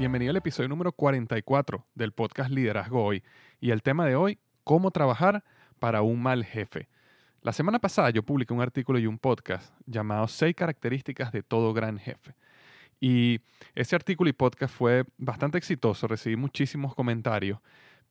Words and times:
Bienvenido 0.00 0.30
al 0.30 0.38
episodio 0.38 0.66
número 0.70 0.92
44 0.92 1.86
del 1.94 2.12
podcast 2.12 2.50
Liderazgo 2.50 3.04
Hoy. 3.04 3.22
Y 3.60 3.70
el 3.70 3.82
tema 3.82 4.06
de 4.06 4.16
hoy, 4.16 4.38
cómo 4.64 4.92
trabajar 4.92 5.44
para 5.78 6.00
un 6.00 6.22
mal 6.22 6.42
jefe. 6.42 6.88
La 7.42 7.52
semana 7.52 7.80
pasada 7.80 8.08
yo 8.08 8.22
publiqué 8.22 8.54
un 8.54 8.62
artículo 8.62 8.98
y 8.98 9.06
un 9.06 9.18
podcast 9.18 9.74
llamado 9.84 10.26
Seis 10.26 10.56
características 10.56 11.32
de 11.32 11.42
todo 11.42 11.74
gran 11.74 11.98
jefe. 11.98 12.34
Y 12.98 13.40
ese 13.74 13.94
artículo 13.94 14.30
y 14.30 14.32
podcast 14.32 14.74
fue 14.74 15.04
bastante 15.18 15.58
exitoso, 15.58 16.08
recibí 16.08 16.34
muchísimos 16.34 16.94
comentarios, 16.94 17.60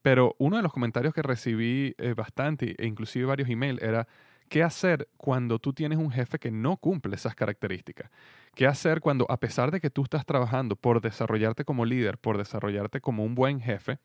pero 0.00 0.36
uno 0.38 0.58
de 0.58 0.62
los 0.62 0.72
comentarios 0.72 1.12
que 1.12 1.22
recibí 1.22 1.96
eh, 1.98 2.14
bastante, 2.14 2.76
e 2.78 2.86
inclusive 2.86 3.24
varios 3.24 3.48
emails, 3.48 3.82
era 3.82 4.06
¿Qué 4.50 4.64
hacer 4.64 5.08
cuando 5.16 5.60
tú 5.60 5.72
tienes 5.72 5.96
un 5.96 6.10
jefe 6.10 6.40
que 6.40 6.50
no 6.50 6.76
cumple 6.76 7.14
esas 7.14 7.36
características? 7.36 8.10
¿Qué 8.56 8.66
hacer 8.66 9.00
cuando, 9.00 9.24
a 9.30 9.36
pesar 9.36 9.70
de 9.70 9.80
que 9.80 9.90
tú 9.90 10.02
estás 10.02 10.26
trabajando 10.26 10.74
por 10.74 11.00
desarrollarte 11.00 11.64
como 11.64 11.84
líder, 11.84 12.18
por 12.18 12.36
desarrollarte 12.36 13.00
como 13.00 13.22
un 13.24 13.36
buen 13.36 13.60
jefe, 13.60 14.00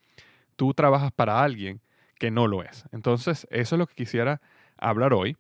tú 0.56 0.76
trabajas 0.76 1.12
para 1.12 1.42
alguien 1.42 1.82
que 2.20 2.30
no 2.30 2.46
lo 2.46 2.62
es? 2.62 2.86
Entonces, 2.92 3.48
eso 3.50 3.76
es 3.76 3.80
lo 3.80 3.88
que 3.88 3.96
quisiera 3.96 4.40
hablar 4.78 5.16
hoy, 5.16 5.36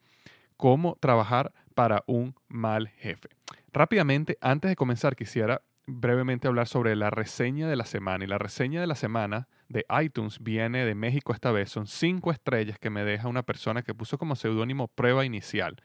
cómo 0.57 0.97
trabajar 0.99 1.53
para 1.75 2.03
un 2.07 2.33
mal 2.47 2.87
jefe. 2.87 3.29
Rápidamente, 3.71 4.39
antes 4.41 4.69
de 4.69 4.75
comenzar, 4.75 5.15
quisiera 5.15 5.61
brevemente 5.87 6.47
hablar 6.47 6.67
sobre 6.67 6.95
la 6.95 7.09
reseña 7.09 7.67
de 7.67 7.75
la 7.75 7.85
semana. 7.85 8.23
Y 8.23 8.27
la 8.27 8.37
reseña 8.37 8.81
de 8.81 8.87
la 8.87 8.95
semana 8.95 9.47
de 9.69 9.85
iTunes 10.01 10.39
viene 10.41 10.85
de 10.85 10.95
México 10.95 11.33
esta 11.33 11.51
vez. 11.51 11.69
Son 11.69 11.87
cinco 11.87 12.31
estrellas 12.31 12.79
que 12.79 12.89
me 12.89 13.03
deja 13.03 13.27
una 13.27 13.43
persona 13.43 13.81
que 13.81 13.93
puso 13.93 14.17
como 14.17 14.35
seudónimo 14.35 14.87
prueba 14.87 15.25
inicial. 15.25 15.77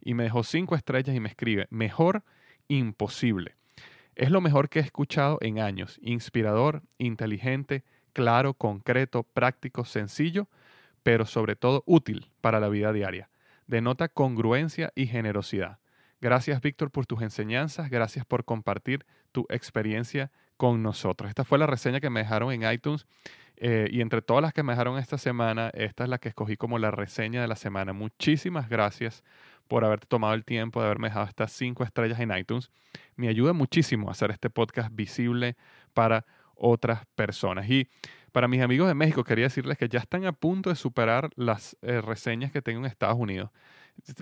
Y 0.00 0.14
me 0.14 0.24
dejó 0.24 0.44
cinco 0.44 0.74
estrellas 0.74 1.16
y 1.16 1.20
me 1.20 1.28
escribe, 1.28 1.66
mejor 1.70 2.22
imposible. 2.68 3.56
Es 4.14 4.30
lo 4.30 4.40
mejor 4.40 4.68
que 4.68 4.80
he 4.80 4.82
escuchado 4.82 5.38
en 5.40 5.60
años. 5.60 5.98
Inspirador, 6.02 6.82
inteligente, 6.98 7.84
claro, 8.12 8.54
concreto, 8.54 9.22
práctico, 9.22 9.84
sencillo, 9.84 10.48
pero 11.02 11.24
sobre 11.24 11.56
todo 11.56 11.84
útil 11.86 12.30
para 12.40 12.60
la 12.60 12.68
vida 12.68 12.92
diaria. 12.92 13.30
Denota 13.66 14.08
congruencia 14.08 14.92
y 14.94 15.06
generosidad. 15.06 15.78
Gracias, 16.20 16.60
Víctor, 16.60 16.90
por 16.90 17.06
tus 17.06 17.22
enseñanzas. 17.22 17.90
Gracias 17.90 18.24
por 18.24 18.44
compartir 18.44 19.06
tu 19.32 19.46
experiencia 19.48 20.30
con 20.56 20.82
nosotros. 20.82 21.28
Esta 21.28 21.44
fue 21.44 21.58
la 21.58 21.66
reseña 21.66 22.00
que 22.00 22.10
me 22.10 22.20
dejaron 22.20 22.52
en 22.52 22.70
iTunes 22.70 23.06
eh, 23.56 23.88
y 23.90 24.00
entre 24.00 24.22
todas 24.22 24.42
las 24.42 24.52
que 24.52 24.62
me 24.62 24.72
dejaron 24.72 24.98
esta 24.98 25.18
semana, 25.18 25.70
esta 25.74 26.04
es 26.04 26.10
la 26.10 26.18
que 26.18 26.28
escogí 26.28 26.56
como 26.56 26.78
la 26.78 26.90
reseña 26.90 27.40
de 27.40 27.48
la 27.48 27.56
semana. 27.56 27.92
Muchísimas 27.92 28.68
gracias 28.68 29.24
por 29.68 29.84
haberte 29.84 30.06
tomado 30.06 30.34
el 30.34 30.44
tiempo 30.44 30.80
de 30.80 30.86
haberme 30.86 31.08
dejado 31.08 31.26
estas 31.26 31.52
cinco 31.52 31.84
estrellas 31.84 32.20
en 32.20 32.36
iTunes. 32.36 32.70
Me 33.16 33.28
ayuda 33.28 33.52
muchísimo 33.52 34.08
a 34.08 34.12
hacer 34.12 34.30
este 34.30 34.50
podcast 34.50 34.94
visible 34.94 35.56
para 35.92 36.24
otras 36.54 37.06
personas. 37.14 37.68
Y 37.68 37.88
para 38.32 38.48
mis 38.48 38.62
amigos 38.62 38.88
de 38.88 38.94
México, 38.94 39.24
quería 39.24 39.44
decirles 39.44 39.78
que 39.78 39.88
ya 39.88 39.98
están 39.98 40.24
a 40.24 40.32
punto 40.32 40.70
de 40.70 40.76
superar 40.76 41.30
las 41.36 41.76
eh, 41.82 42.00
reseñas 42.00 42.52
que 42.52 42.62
tengo 42.62 42.80
en 42.80 42.86
Estados 42.86 43.18
Unidos. 43.18 43.50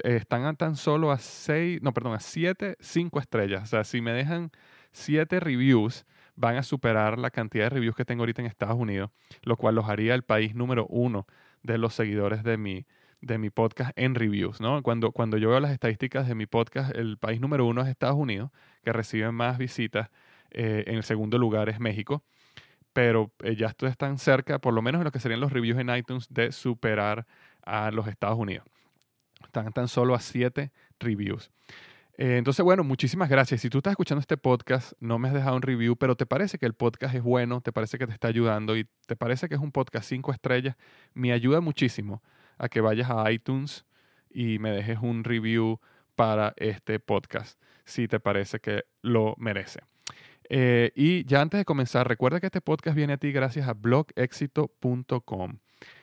Están 0.05 0.57
tan 0.57 0.77
solo 0.77 1.11
a 1.13 1.19
seis, 1.19 1.81
no, 1.83 1.93
perdón, 1.93 2.15
a 2.15 2.21
siete, 2.21 2.77
cinco 2.81 3.21
estrellas. 3.21 3.63
O 3.65 3.67
sea, 3.67 3.85
si 3.85 4.01
me 4.01 4.13
dejan 4.13 4.51
siete 4.93 5.41
reviews, 5.41 6.07
van 6.35 6.57
a 6.57 6.63
superar 6.63 7.19
la 7.19 7.31
cantidad 7.31 7.65
de 7.65 7.71
reviews 7.71 7.97
que 7.97 8.05
tengo 8.05 8.23
ahorita 8.23 8.43
en 8.43 8.47
Estados 8.47 8.77
Unidos, 8.77 9.11
lo 9.43 9.57
cual 9.57 9.75
los 9.75 9.89
haría 9.89 10.15
el 10.15 10.23
país 10.23 10.55
número 10.55 10.87
uno 10.89 11.27
de 11.63 11.79
los 11.79 11.95
seguidores 11.95 12.43
de 12.43 12.57
mi, 12.57 12.87
de 13.21 13.39
mi 13.39 13.51
podcast 13.51 13.93
en 13.97 14.15
reviews. 14.15 14.61
¿no? 14.61 14.83
Cuando, 14.83 15.13
cuando 15.13 15.37
yo 15.39 15.51
veo 15.51 15.61
las 15.61 15.73
estadísticas 15.73 16.29
de 16.29 16.35
mi 16.35 16.47
podcast, 16.47 16.95
el 16.97 17.19
país 17.19 17.41
número 17.41 17.67
uno 17.67 17.83
es 17.83 17.89
Estados 17.89 18.17
Unidos, 18.17 18.51
que 18.83 18.93
recibe 18.93 19.31
más 19.33 19.59
visitas. 19.59 20.11
Eh, 20.51 20.85
en 20.87 20.95
el 20.95 21.03
segundo 21.03 21.39
lugar 21.39 21.69
es 21.69 21.81
México 21.81 22.23
pero 22.97 23.31
eh, 23.43 23.57
ya 23.57 23.75
están 23.79 24.17
cerca, 24.17 24.59
por 24.59 24.73
lo 24.73 24.81
menos 24.81 25.01
en 25.01 25.05
lo 25.05 25.11
que 25.11 25.21
serían 25.21 25.39
los 25.39 25.53
reviews 25.53 25.79
en 25.79 25.95
iTunes, 25.95 26.29
de 26.31 26.51
superar 26.51 27.27
a 27.63 27.91
los 27.91 28.07
Estados 28.07 28.39
Unidos. 28.39 28.65
Están 29.47 29.73
tan 29.73 29.89
solo 29.89 30.15
a 30.15 30.21
siete 30.21 30.73
reviews. 31.01 31.51
Eh, 32.19 32.39
entonces, 32.39 32.65
bueno, 32.65 32.83
muchísimas 32.83 33.29
gracias. 33.29 33.61
Si 33.61 33.69
tú 33.69 33.79
estás 33.79 33.93
escuchando 33.93 34.21
este 34.21 34.37
podcast, 34.37 34.93
no 35.01 35.19
me 35.19 35.29
has 35.29 35.35
dejado 35.35 35.57
un 35.57 35.63
review, 35.63 35.97
pero 35.97 36.17
te 36.17 36.25
parece 36.25 36.59
que 36.59 36.67
el 36.67 36.73
podcast 36.73 37.15
es 37.15 37.23
bueno, 37.23 37.61
te 37.61 37.73
parece 37.73 37.99
que 37.99 38.07
te 38.07 38.13
está 38.13 38.29
ayudando 38.29 38.77
y 38.77 38.87
te 39.07 39.17
parece 39.17 39.49
que 39.49 39.55
es 39.55 39.61
un 39.61 39.73
podcast 39.73 40.09
cinco 40.09 40.33
estrellas, 40.33 40.77
me 41.13 41.33
ayuda 41.33 41.61
muchísimo 41.61 42.23
a 42.59 42.69
que 42.69 42.81
vayas 42.81 43.11
a 43.11 43.31
iTunes 43.31 43.85
y 44.31 44.59
me 44.59 44.71
dejes 44.71 44.99
un 45.03 45.25
review 45.25 45.79
para 46.15 46.55
este 46.57 46.99
podcast, 47.01 47.61
si 47.85 48.09
te 48.09 48.19
parece 48.19 48.61
que 48.61 48.85
lo 49.03 49.35
merece. 49.37 49.81
Eh, 50.49 50.93
y 50.95 51.25
ya 51.25 51.43
antes 51.43 51.59
de 51.59 51.65
comenzar, 51.65 52.09
recuerda 52.09 52.41
que 52.41 52.47
este 52.47 52.61
podcast 52.61 52.97
viene 52.97 53.15
a 53.15 53.17
ti 53.19 53.33
gracias 53.33 53.69
a 53.69 53.75
blogexito.com. 53.75 55.59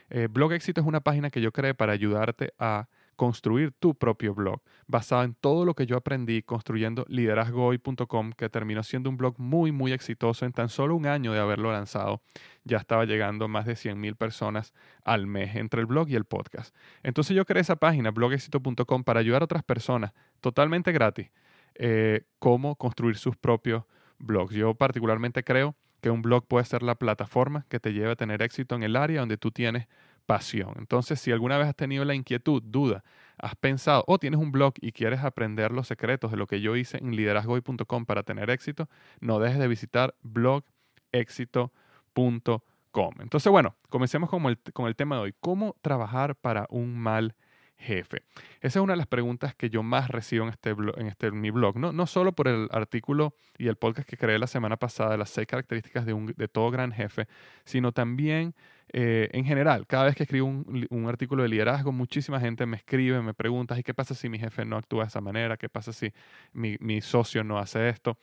Eh, 0.10 0.28
Blog 0.30 0.54
Éxito 0.54 0.82
es 0.82 0.86
una 0.86 1.00
página 1.02 1.32
que 1.32 1.42
yo 1.42 1.52
creé 1.52 1.74
para 1.74 1.94
ayudarte 1.94 2.54
a 2.60 2.88
construir 3.16 3.72
tu 3.72 3.96
propio 3.96 4.34
blog, 4.34 4.62
basado 4.88 5.24
en 5.24 5.34
todo 5.36 5.66
lo 5.66 5.74
que 5.74 5.86
yo 5.86 5.98
aprendí 5.98 6.42
construyendo 6.42 7.06
liderazgohoy.com, 7.08 8.32
que 8.32 8.50
terminó 8.50 8.84
siendo 8.84 9.10
un 9.10 9.18
blog 9.18 9.40
muy, 9.40 9.72
muy 9.72 9.92
exitoso. 9.92 10.46
En 10.46 10.54
tan 10.54 10.70
solo 10.70 10.96
un 10.96 11.06
año 11.06 11.34
de 11.34 11.40
haberlo 11.40 11.72
lanzado, 11.72 12.22
ya 12.64 12.78
estaba 12.78 13.06
llegando 13.06 13.48
más 13.48 13.66
de 13.66 13.74
100.000 13.74 14.16
personas 14.16 14.74
al 15.04 15.28
mes 15.28 15.56
entre 15.56 15.82
el 15.82 15.86
blog 15.86 16.10
y 16.10 16.16
el 16.16 16.26
podcast. 16.26 16.76
Entonces 17.04 17.36
yo 17.36 17.46
creé 17.46 17.62
esa 17.62 17.76
página, 17.76 18.12
blogexito.com, 18.12 19.04
para 19.04 19.20
ayudar 19.20 19.42
a 19.42 19.46
otras 19.46 19.64
personas 19.64 20.14
totalmente 20.42 20.92
gratis, 20.92 21.32
eh, 21.76 22.26
cómo 22.40 22.76
construir 22.76 23.18
sus 23.18 23.36
propios 23.38 23.84
blogs. 24.20 24.54
Yo 24.54 24.74
particularmente 24.76 25.44
creo 25.44 25.76
que 26.02 26.10
un 26.10 26.22
blog 26.22 26.46
puede 26.46 26.66
ser 26.66 26.84
la 26.84 26.96
plataforma 26.96 27.66
que 27.70 27.80
te 27.80 27.94
lleve 27.94 28.12
a 28.12 28.16
tener 28.16 28.42
éxito 28.42 28.76
en 28.76 28.84
el 28.84 28.98
área 28.98 29.22
donde 29.22 29.38
tú 29.38 29.52
tienes 29.52 29.88
pasión. 30.26 30.74
Entonces, 30.78 31.20
si 31.20 31.32
alguna 31.32 31.58
vez 31.58 31.68
has 31.68 31.76
tenido 31.76 32.06
la 32.06 32.16
inquietud, 32.16 32.62
duda, 32.64 33.04
has 33.38 33.56
pensado 33.56 34.04
o 34.08 34.20
tienes 34.20 34.40
un 34.40 34.52
blog 34.52 34.74
y 34.82 34.92
quieres 34.92 35.22
aprender 35.22 35.72
los 35.72 35.88
secretos 35.88 36.32
de 36.32 36.38
lo 36.38 36.48
que 36.48 36.62
yo 36.62 36.76
hice 36.76 36.98
en 36.98 37.16
liderazgoy.com 37.16 38.06
para 38.06 38.24
tener 38.24 38.50
éxito, 38.50 38.90
no 39.20 39.40
dejes 39.40 39.60
de 39.60 39.68
visitar 39.68 40.16
blogexito.com. 40.22 43.12
Entonces, 43.20 43.52
bueno, 43.52 43.76
comencemos 43.90 44.30
con 44.30 44.46
el, 44.46 44.58
con 44.74 44.88
el 44.88 44.96
tema 44.96 45.16
de 45.16 45.22
hoy. 45.24 45.34
¿Cómo 45.40 45.76
trabajar 45.82 46.36
para 46.36 46.68
un 46.70 46.98
mal 46.98 47.36
jefe? 47.84 48.24
Esa 48.62 48.80
es 48.80 48.84
una 48.84 48.94
de 48.94 48.98
las 48.98 49.08
preguntas 49.08 49.54
que 49.56 49.70
yo 49.70 49.84
más 49.84 50.10
recibo 50.10 50.46
en, 50.46 50.50
este 50.50 50.76
este, 51.08 51.32
mi 51.32 51.52
blog, 51.52 51.78
no, 51.78 52.08
solo 52.08 52.32
por 52.32 52.48
el 52.48 52.68
artículo 52.72 53.36
y 53.58 53.68
el 53.68 53.76
podcast 53.76 54.08
que 54.08 54.18
creé 54.18 54.40
la 54.40 54.48
semana 54.48 54.78
pasada 54.78 55.12
de 55.12 55.18
las 55.18 55.30
seis 55.30 55.48
características 55.48 56.06
de, 56.06 56.48
todo 56.48 56.72
gran 56.72 56.92
jefe, 56.92 57.28
sino 57.66 57.92
también 57.92 58.56
eh, 58.92 59.30
en 59.34 59.46
general. 59.46 59.86
Cada 59.88 60.06
vez 60.06 60.16
que 60.16 60.24
escribo 60.24 60.48
un, 60.48 61.06
artículo 61.08 61.44
de 61.44 61.50
liderazgo, 61.50 61.92
muchísima 61.92 62.40
gente 62.40 62.66
me 62.66 62.78
escribe, 62.78 63.22
me 63.22 63.34
pregunta, 63.34 63.78
¿y 63.78 63.84
qué 63.84 63.94
pasa 63.94 64.16
si 64.16 64.30
mi 64.30 64.40
jefe 64.40 64.66
no 64.66 64.78
actúa 64.78 65.04
de 65.04 65.08
esa 65.10 65.22
manera? 65.22 65.58
¿Qué 65.58 65.70
pasa 65.70 65.94
si 65.94 66.12
mi, 66.54 67.02
socio 67.02 67.44
no 67.44 67.60
hace 67.60 67.90
esto? 67.90 68.18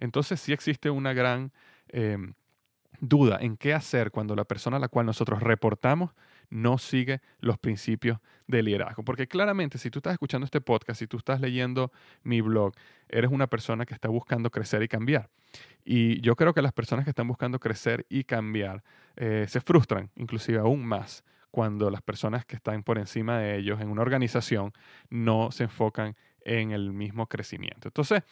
Entonces 0.00 0.40
sí 0.40 0.52
existe 0.52 0.90
una 0.90 1.12
gran... 1.12 1.52
Eh, 1.88 2.16
duda 3.00 3.38
en 3.40 3.56
qué 3.56 3.74
hacer 3.74 4.12
cuando 4.12 4.36
la 4.36 4.44
persona 4.44 4.76
a 4.76 4.80
la 4.80 4.88
cual 4.88 5.06
nosotros 5.06 5.42
reportamos 5.42 6.12
no 6.52 6.76
sigue 6.76 7.22
los 7.40 7.58
principios 7.58 8.18
de 8.46 8.62
liderazgo. 8.62 9.02
Porque 9.04 9.26
claramente 9.26 9.78
si 9.78 9.90
tú 9.90 10.00
estás 10.00 10.12
escuchando 10.12 10.44
este 10.44 10.60
podcast, 10.60 10.98
si 10.98 11.06
tú 11.06 11.16
estás 11.16 11.40
leyendo 11.40 11.90
mi 12.22 12.42
blog, 12.42 12.74
eres 13.08 13.30
una 13.30 13.46
persona 13.46 13.86
que 13.86 13.94
está 13.94 14.08
buscando 14.08 14.50
crecer 14.50 14.82
y 14.82 14.88
cambiar. 14.88 15.30
Y 15.82 16.20
yo 16.20 16.36
creo 16.36 16.52
que 16.52 16.60
las 16.60 16.74
personas 16.74 17.04
que 17.04 17.10
están 17.10 17.26
buscando 17.26 17.58
crecer 17.58 18.06
y 18.10 18.24
cambiar 18.24 18.84
eh, 19.16 19.46
se 19.48 19.60
frustran 19.62 20.10
inclusive 20.14 20.58
aún 20.58 20.84
más 20.84 21.24
cuando 21.50 21.90
las 21.90 22.02
personas 22.02 22.44
que 22.44 22.56
están 22.56 22.82
por 22.82 22.98
encima 22.98 23.38
de 23.38 23.56
ellos 23.56 23.80
en 23.80 23.88
una 23.88 24.02
organización 24.02 24.72
no 25.08 25.50
se 25.52 25.64
enfocan 25.64 26.16
en 26.44 26.70
el 26.72 26.92
mismo 26.92 27.26
crecimiento. 27.28 27.88
Entonces, 27.88 28.22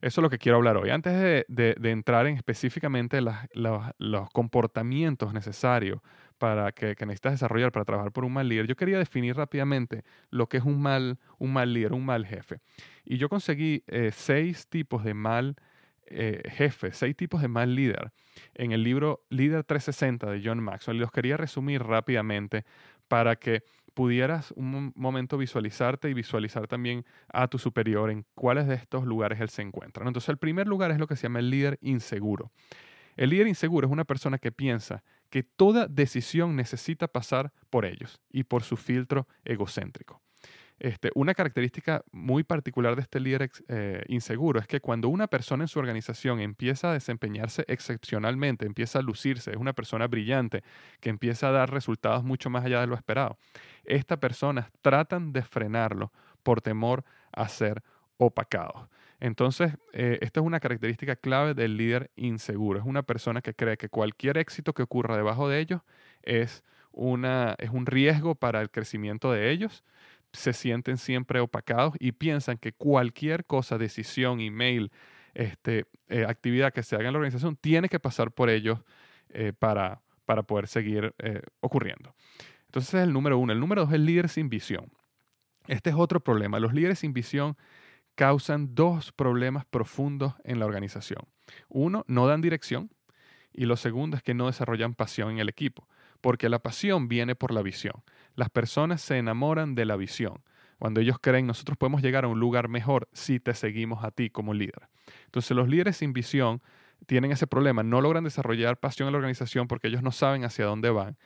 eso 0.00 0.20
es 0.20 0.22
lo 0.22 0.30
que 0.30 0.38
quiero 0.38 0.56
hablar 0.56 0.76
hoy. 0.76 0.90
Antes 0.90 1.46
de, 1.48 1.76
entrar 1.90 2.26
en 2.26 2.36
específicamente 2.36 3.20
los 3.20 4.30
comportamientos 4.30 5.32
necesarios 5.32 6.00
para 6.38 6.72
que, 6.72 6.94
necesitas 7.00 7.32
desarrollar 7.32 7.72
para 7.72 7.84
trabajar 7.84 8.12
por 8.12 8.24
un 8.24 8.32
mal 8.32 8.48
líder, 8.48 8.66
yo 8.66 8.76
quería 8.76 8.98
definir 8.98 9.36
rápidamente 9.36 10.04
lo 10.30 10.48
que 10.48 10.58
es 10.58 10.64
un 10.64 10.80
mal, 10.80 11.18
un 11.38 11.52
mal 11.52 11.72
líder, 11.72 11.92
un 11.92 12.04
mal 12.04 12.26
jefe. 12.26 12.58
Y 13.04 13.18
yo 13.18 13.28
conseguí 13.28 13.84
eh, 13.86 14.10
seis 14.12 14.66
tipos 14.68 15.04
de 15.04 15.14
mal 15.14 15.56
eh, 16.06 16.42
jefe, 16.50 16.92
seis 16.92 17.16
tipos 17.16 17.42
de 17.42 17.48
mal 17.48 17.74
líder 17.74 18.12
en 18.54 18.72
el 18.72 18.82
libro 18.82 19.24
Líder 19.28 19.64
360 19.64 20.30
de 20.30 20.42
John 20.44 20.62
Maxwell. 20.62 20.96
Y 20.96 21.00
los 21.00 21.10
quería 21.10 21.36
resumir 21.36 21.82
rápidamente 21.82 22.64
para 23.08 23.36
que 23.36 23.64
pudieras 23.94 24.52
un 24.52 24.92
momento 24.94 25.38
visualizarte 25.38 26.10
y 26.10 26.14
visualizar 26.14 26.68
también 26.68 27.04
a 27.32 27.48
tu 27.48 27.58
superior 27.58 28.10
en 28.10 28.26
cuáles 28.34 28.66
de 28.66 28.74
estos 28.74 29.06
lugares 29.06 29.40
él 29.40 29.48
se 29.48 29.62
encuentra. 29.62 30.06
Entonces, 30.06 30.28
el 30.28 30.36
primer 30.36 30.66
lugar 30.66 30.90
es 30.90 30.98
lo 30.98 31.06
que 31.06 31.16
se 31.16 31.24
llama 31.24 31.38
el 31.38 31.48
líder 31.48 31.78
inseguro. 31.80 32.50
El 33.16 33.30
líder 33.30 33.48
inseguro 33.48 33.86
es 33.86 33.92
una 33.92 34.04
persona 34.04 34.38
que 34.38 34.52
piensa 34.52 35.02
que 35.30 35.42
toda 35.42 35.86
decisión 35.88 36.54
necesita 36.54 37.08
pasar 37.08 37.52
por 37.70 37.84
ellos 37.84 38.20
y 38.30 38.44
por 38.44 38.62
su 38.62 38.76
filtro 38.76 39.26
egocéntrico. 39.44 40.22
Este, 40.78 41.10
una 41.14 41.32
característica 41.32 42.04
muy 42.12 42.44
particular 42.44 42.96
de 42.96 43.02
este 43.02 43.18
líder 43.18 43.50
eh, 43.68 44.02
inseguro 44.08 44.60
es 44.60 44.66
que 44.66 44.80
cuando 44.80 45.08
una 45.08 45.26
persona 45.26 45.64
en 45.64 45.68
su 45.68 45.78
organización 45.78 46.38
empieza 46.40 46.90
a 46.90 46.92
desempeñarse 46.92 47.64
excepcionalmente, 47.66 48.66
empieza 48.66 48.98
a 48.98 49.02
lucirse, 49.02 49.52
es 49.52 49.56
una 49.56 49.72
persona 49.72 50.06
brillante, 50.06 50.62
que 51.00 51.08
empieza 51.08 51.48
a 51.48 51.52
dar 51.52 51.72
resultados 51.72 52.24
mucho 52.24 52.50
más 52.50 52.66
allá 52.66 52.82
de 52.82 52.88
lo 52.88 52.94
esperado, 52.94 53.38
estas 53.84 54.18
personas 54.18 54.70
tratan 54.82 55.32
de 55.32 55.42
frenarlo 55.42 56.12
por 56.42 56.60
temor 56.60 57.04
a 57.32 57.48
ser 57.48 57.82
opacados. 58.18 58.88
Entonces, 59.20 59.72
eh, 59.92 60.18
esta 60.20 60.40
es 60.40 60.46
una 60.46 60.60
característica 60.60 61.16
clave 61.16 61.54
del 61.54 61.76
líder 61.76 62.10
inseguro. 62.16 62.78
Es 62.78 62.84
una 62.84 63.02
persona 63.02 63.40
que 63.40 63.54
cree 63.54 63.76
que 63.76 63.88
cualquier 63.88 64.38
éxito 64.38 64.74
que 64.74 64.82
ocurra 64.82 65.16
debajo 65.16 65.48
de 65.48 65.60
ellos 65.60 65.80
es, 66.22 66.62
una, 66.92 67.54
es 67.58 67.70
un 67.70 67.86
riesgo 67.86 68.34
para 68.34 68.60
el 68.60 68.70
crecimiento 68.70 69.32
de 69.32 69.50
ellos 69.50 69.84
se 70.32 70.52
sienten 70.52 70.98
siempre 70.98 71.40
opacados 71.40 71.94
y 71.98 72.12
piensan 72.12 72.58
que 72.58 72.72
cualquier 72.72 73.46
cosa, 73.46 73.78
decisión, 73.78 74.40
email, 74.40 74.90
este, 75.32 75.86
eh, 76.08 76.26
actividad 76.28 76.74
que 76.74 76.82
se 76.82 76.94
haga 76.94 77.06
en 77.06 77.14
la 77.14 77.18
organización 77.18 77.56
tiene 77.56 77.88
que 77.88 77.98
pasar 78.00 78.30
por 78.32 78.50
ellos 78.50 78.80
eh, 79.30 79.54
para, 79.58 80.02
para 80.26 80.42
poder 80.42 80.66
seguir 80.66 81.14
ocurriendo. 81.60 82.14
Entonces 82.66 82.92
es 82.92 83.02
el 83.04 83.14
número 83.14 83.38
uno. 83.38 83.54
El 83.54 83.60
número 83.60 83.82
dos 83.82 83.90
es 83.90 83.94
el 83.94 84.04
líder 84.04 84.28
sin 84.28 84.50
visión. 84.50 84.92
Este 85.68 85.90
es 85.90 85.96
otro 85.96 86.20
problema. 86.20 86.60
Los 86.60 86.74
líderes 86.74 86.98
sin 86.98 87.14
visión 87.14 87.56
causan 88.16 88.74
dos 88.74 89.12
problemas 89.12 89.64
profundos 89.64 90.34
en 90.42 90.58
la 90.58 90.66
organización. 90.66 91.22
Uno, 91.68 92.04
no 92.08 92.26
dan 92.26 92.40
dirección 92.40 92.90
y 93.52 93.66
lo 93.66 93.76
segundo 93.76 94.16
es 94.16 94.22
que 94.22 94.34
no 94.34 94.46
desarrollan 94.46 94.94
pasión 94.94 95.30
en 95.30 95.38
el 95.38 95.48
equipo 95.48 95.86
porque 96.20 96.48
la 96.48 96.58
pasión 96.58 97.08
viene 97.08 97.34
por 97.34 97.52
la 97.52 97.62
visión. 97.62 98.02
Las 98.34 98.50
personas 98.50 99.00
se 99.00 99.18
enamoran 99.18 99.74
de 99.74 99.84
la 99.84 99.96
visión. 99.96 100.42
Cuando 100.78 101.00
ellos 101.00 101.18
creen, 101.20 101.46
nosotros 101.46 101.78
podemos 101.78 102.02
llegar 102.02 102.24
a 102.24 102.28
un 102.28 102.40
lugar 102.40 102.68
mejor 102.68 103.08
si 103.12 103.40
te 103.40 103.54
seguimos 103.54 104.04
a 104.04 104.10
ti 104.10 104.28
como 104.28 104.52
líder. 104.52 104.88
Entonces 105.26 105.56
los 105.56 105.68
líderes 105.68 105.98
sin 105.98 106.12
visión 106.12 106.62
tienen 107.06 107.30
ese 107.30 107.46
problema, 107.46 107.82
no 107.82 108.00
logran 108.00 108.24
desarrollar 108.24 108.78
pasión 108.78 109.06
en 109.06 109.12
la 109.12 109.18
organización 109.18 109.68
porque 109.68 109.88
ellos 109.88 110.02
no 110.02 110.12
saben 110.12 110.44
hacia 110.44 110.64
dónde 110.64 110.90
van 110.90 111.16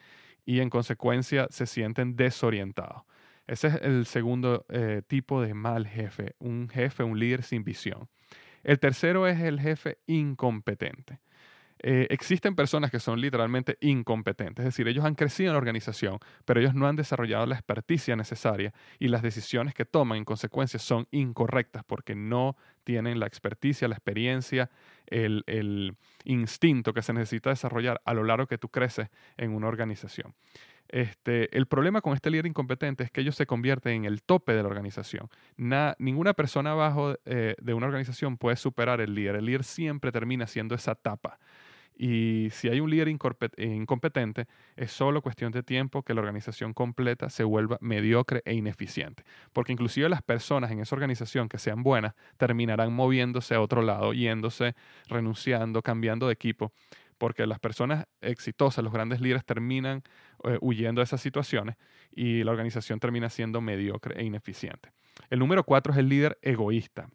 y 0.44 0.60
en 0.60 0.70
consecuencia 0.70 1.46
se 1.50 1.66
sienten 1.66 2.16
desorientados. 2.16 3.02
Ese 3.50 3.66
es 3.66 3.74
el 3.82 4.06
segundo 4.06 4.64
eh, 4.68 5.02
tipo 5.08 5.42
de 5.42 5.54
mal 5.54 5.84
jefe, 5.84 6.36
un 6.38 6.68
jefe, 6.68 7.02
un 7.02 7.18
líder 7.18 7.42
sin 7.42 7.64
visión. 7.64 8.08
El 8.62 8.78
tercero 8.78 9.26
es 9.26 9.40
el 9.40 9.58
jefe 9.58 9.98
incompetente. 10.06 11.18
Eh, 11.82 12.06
existen 12.10 12.54
personas 12.54 12.92
que 12.92 13.00
son 13.00 13.20
literalmente 13.20 13.76
incompetentes, 13.80 14.64
es 14.64 14.74
decir, 14.74 14.86
ellos 14.86 15.04
han 15.04 15.16
crecido 15.16 15.48
en 15.48 15.54
la 15.54 15.58
organización, 15.58 16.18
pero 16.44 16.60
ellos 16.60 16.74
no 16.74 16.86
han 16.86 16.94
desarrollado 16.94 17.46
la 17.46 17.56
experticia 17.56 18.14
necesaria 18.14 18.72
y 19.00 19.08
las 19.08 19.22
decisiones 19.22 19.74
que 19.74 19.84
toman 19.84 20.18
en 20.18 20.24
consecuencia 20.24 20.78
son 20.78 21.08
incorrectas 21.10 21.82
porque 21.84 22.14
no 22.14 22.56
tienen 22.84 23.18
la 23.18 23.26
experticia, 23.26 23.88
la 23.88 23.96
experiencia, 23.96 24.70
el, 25.06 25.42
el 25.46 25.96
instinto 26.22 26.92
que 26.92 27.02
se 27.02 27.14
necesita 27.14 27.50
desarrollar 27.50 28.00
a 28.04 28.14
lo 28.14 28.22
largo 28.22 28.46
que 28.46 28.58
tú 28.58 28.68
creces 28.68 29.08
en 29.38 29.52
una 29.52 29.66
organización. 29.66 30.34
Este, 30.92 31.56
el 31.56 31.66
problema 31.66 32.00
con 32.00 32.14
este 32.14 32.30
líder 32.30 32.46
incompetente 32.46 33.04
es 33.04 33.12
que 33.12 33.20
ellos 33.20 33.36
se 33.36 33.46
convierten 33.46 33.92
en 33.92 34.04
el 34.06 34.24
tope 34.24 34.54
de 34.54 34.62
la 34.62 34.68
organización. 34.68 35.28
ninguna 35.56 36.34
persona 36.34 36.72
abajo 36.72 37.14
eh, 37.24 37.54
de 37.60 37.74
una 37.74 37.86
organización 37.86 38.36
puede 38.36 38.56
superar 38.56 39.00
el 39.00 39.14
líder. 39.14 39.36
El 39.36 39.46
líder 39.46 39.62
siempre 39.62 40.10
termina 40.10 40.48
siendo 40.48 40.74
esa 40.74 40.96
tapa. 40.96 41.38
Y 41.96 42.48
si 42.52 42.68
hay 42.68 42.80
un 42.80 42.90
líder 42.90 43.08
incompetente, 43.08 44.46
es 44.74 44.90
solo 44.90 45.20
cuestión 45.20 45.52
de 45.52 45.62
tiempo 45.62 46.02
que 46.02 46.14
la 46.14 46.20
organización 46.22 46.72
completa 46.72 47.28
se 47.28 47.44
vuelva 47.44 47.76
mediocre 47.82 48.42
e 48.46 48.54
ineficiente. 48.54 49.22
Porque 49.52 49.72
inclusive 49.72 50.08
las 50.08 50.22
personas 50.22 50.70
en 50.70 50.80
esa 50.80 50.96
organización 50.96 51.48
que 51.48 51.58
sean 51.58 51.82
buenas 51.82 52.14
terminarán 52.38 52.92
moviéndose 52.92 53.54
a 53.54 53.60
otro 53.60 53.82
lado, 53.82 54.14
yéndose, 54.14 54.74
renunciando, 55.08 55.82
cambiando 55.82 56.26
de 56.26 56.32
equipo. 56.32 56.72
Porque 57.20 57.46
las 57.46 57.58
personas 57.58 58.06
exitosas, 58.22 58.82
los 58.82 58.94
grandes 58.94 59.20
líderes, 59.20 59.44
terminan 59.44 60.02
eh, 60.42 60.56
huyendo 60.62 61.02
de 61.02 61.04
esas 61.04 61.20
situaciones 61.20 61.76
y 62.10 62.42
la 62.44 62.50
organización 62.50 62.98
termina 62.98 63.28
siendo 63.28 63.60
mediocre 63.60 64.18
e 64.18 64.24
ineficiente. 64.24 64.90
El 65.28 65.38
número 65.38 65.62
cuatro 65.64 65.92
es 65.92 65.98
el 65.98 66.08
líder 66.08 66.38
egoísta. 66.40 67.10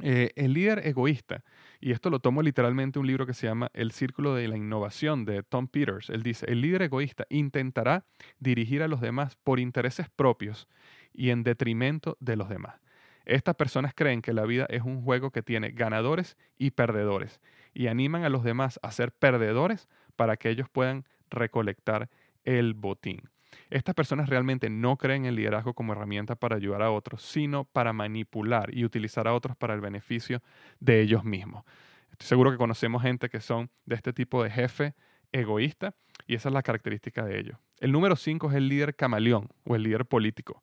Eh, 0.00 0.30
el 0.34 0.54
líder 0.54 0.86
egoísta, 0.86 1.44
y 1.78 1.92
esto 1.92 2.08
lo 2.08 2.20
tomo 2.20 2.40
literalmente 2.40 2.98
un 2.98 3.06
libro 3.06 3.26
que 3.26 3.34
se 3.34 3.48
llama 3.48 3.70
El 3.74 3.92
Círculo 3.92 4.34
de 4.34 4.48
la 4.48 4.56
Innovación 4.56 5.26
de 5.26 5.42
Tom 5.42 5.68
Peters, 5.68 6.08
él 6.08 6.22
dice, 6.22 6.46
el 6.48 6.62
líder 6.62 6.82
egoísta 6.82 7.26
intentará 7.28 8.06
dirigir 8.38 8.82
a 8.82 8.88
los 8.88 9.02
demás 9.02 9.36
por 9.36 9.60
intereses 9.60 10.08
propios 10.08 10.68
y 11.12 11.28
en 11.30 11.42
detrimento 11.42 12.16
de 12.20 12.36
los 12.36 12.48
demás. 12.48 12.80
Estas 13.26 13.56
personas 13.56 13.92
creen 13.94 14.22
que 14.22 14.32
la 14.32 14.46
vida 14.46 14.66
es 14.70 14.84
un 14.84 15.02
juego 15.02 15.32
que 15.32 15.42
tiene 15.42 15.72
ganadores 15.72 16.38
y 16.56 16.70
perdedores 16.70 17.40
y 17.74 17.86
animan 17.86 18.24
a 18.24 18.28
los 18.28 18.44
demás 18.44 18.78
a 18.82 18.90
ser 18.90 19.12
perdedores 19.12 19.88
para 20.16 20.36
que 20.36 20.50
ellos 20.50 20.68
puedan 20.68 21.04
recolectar 21.30 22.08
el 22.44 22.74
botín. 22.74 23.22
Estas 23.70 23.94
personas 23.94 24.28
realmente 24.28 24.70
no 24.70 24.96
creen 24.96 25.26
en 25.26 25.34
liderazgo 25.34 25.74
como 25.74 25.92
herramienta 25.92 26.36
para 26.36 26.56
ayudar 26.56 26.82
a 26.82 26.90
otros, 26.90 27.22
sino 27.22 27.64
para 27.64 27.92
manipular 27.92 28.74
y 28.74 28.84
utilizar 28.84 29.28
a 29.28 29.34
otros 29.34 29.56
para 29.56 29.74
el 29.74 29.80
beneficio 29.80 30.42
de 30.80 31.00
ellos 31.00 31.24
mismos. 31.24 31.64
Estoy 32.12 32.26
seguro 32.26 32.50
que 32.50 32.56
conocemos 32.56 33.02
gente 33.02 33.28
que 33.28 33.40
son 33.40 33.70
de 33.84 33.94
este 33.94 34.12
tipo 34.12 34.42
de 34.42 34.50
jefe 34.50 34.94
egoísta 35.32 35.94
y 36.26 36.34
esa 36.34 36.48
es 36.48 36.52
la 36.52 36.62
característica 36.62 37.24
de 37.24 37.38
ellos. 37.38 37.58
El 37.80 37.92
número 37.92 38.16
cinco 38.16 38.50
es 38.50 38.56
el 38.56 38.68
líder 38.68 38.96
camaleón 38.96 39.48
o 39.64 39.76
el 39.76 39.82
líder 39.82 40.06
político. 40.06 40.62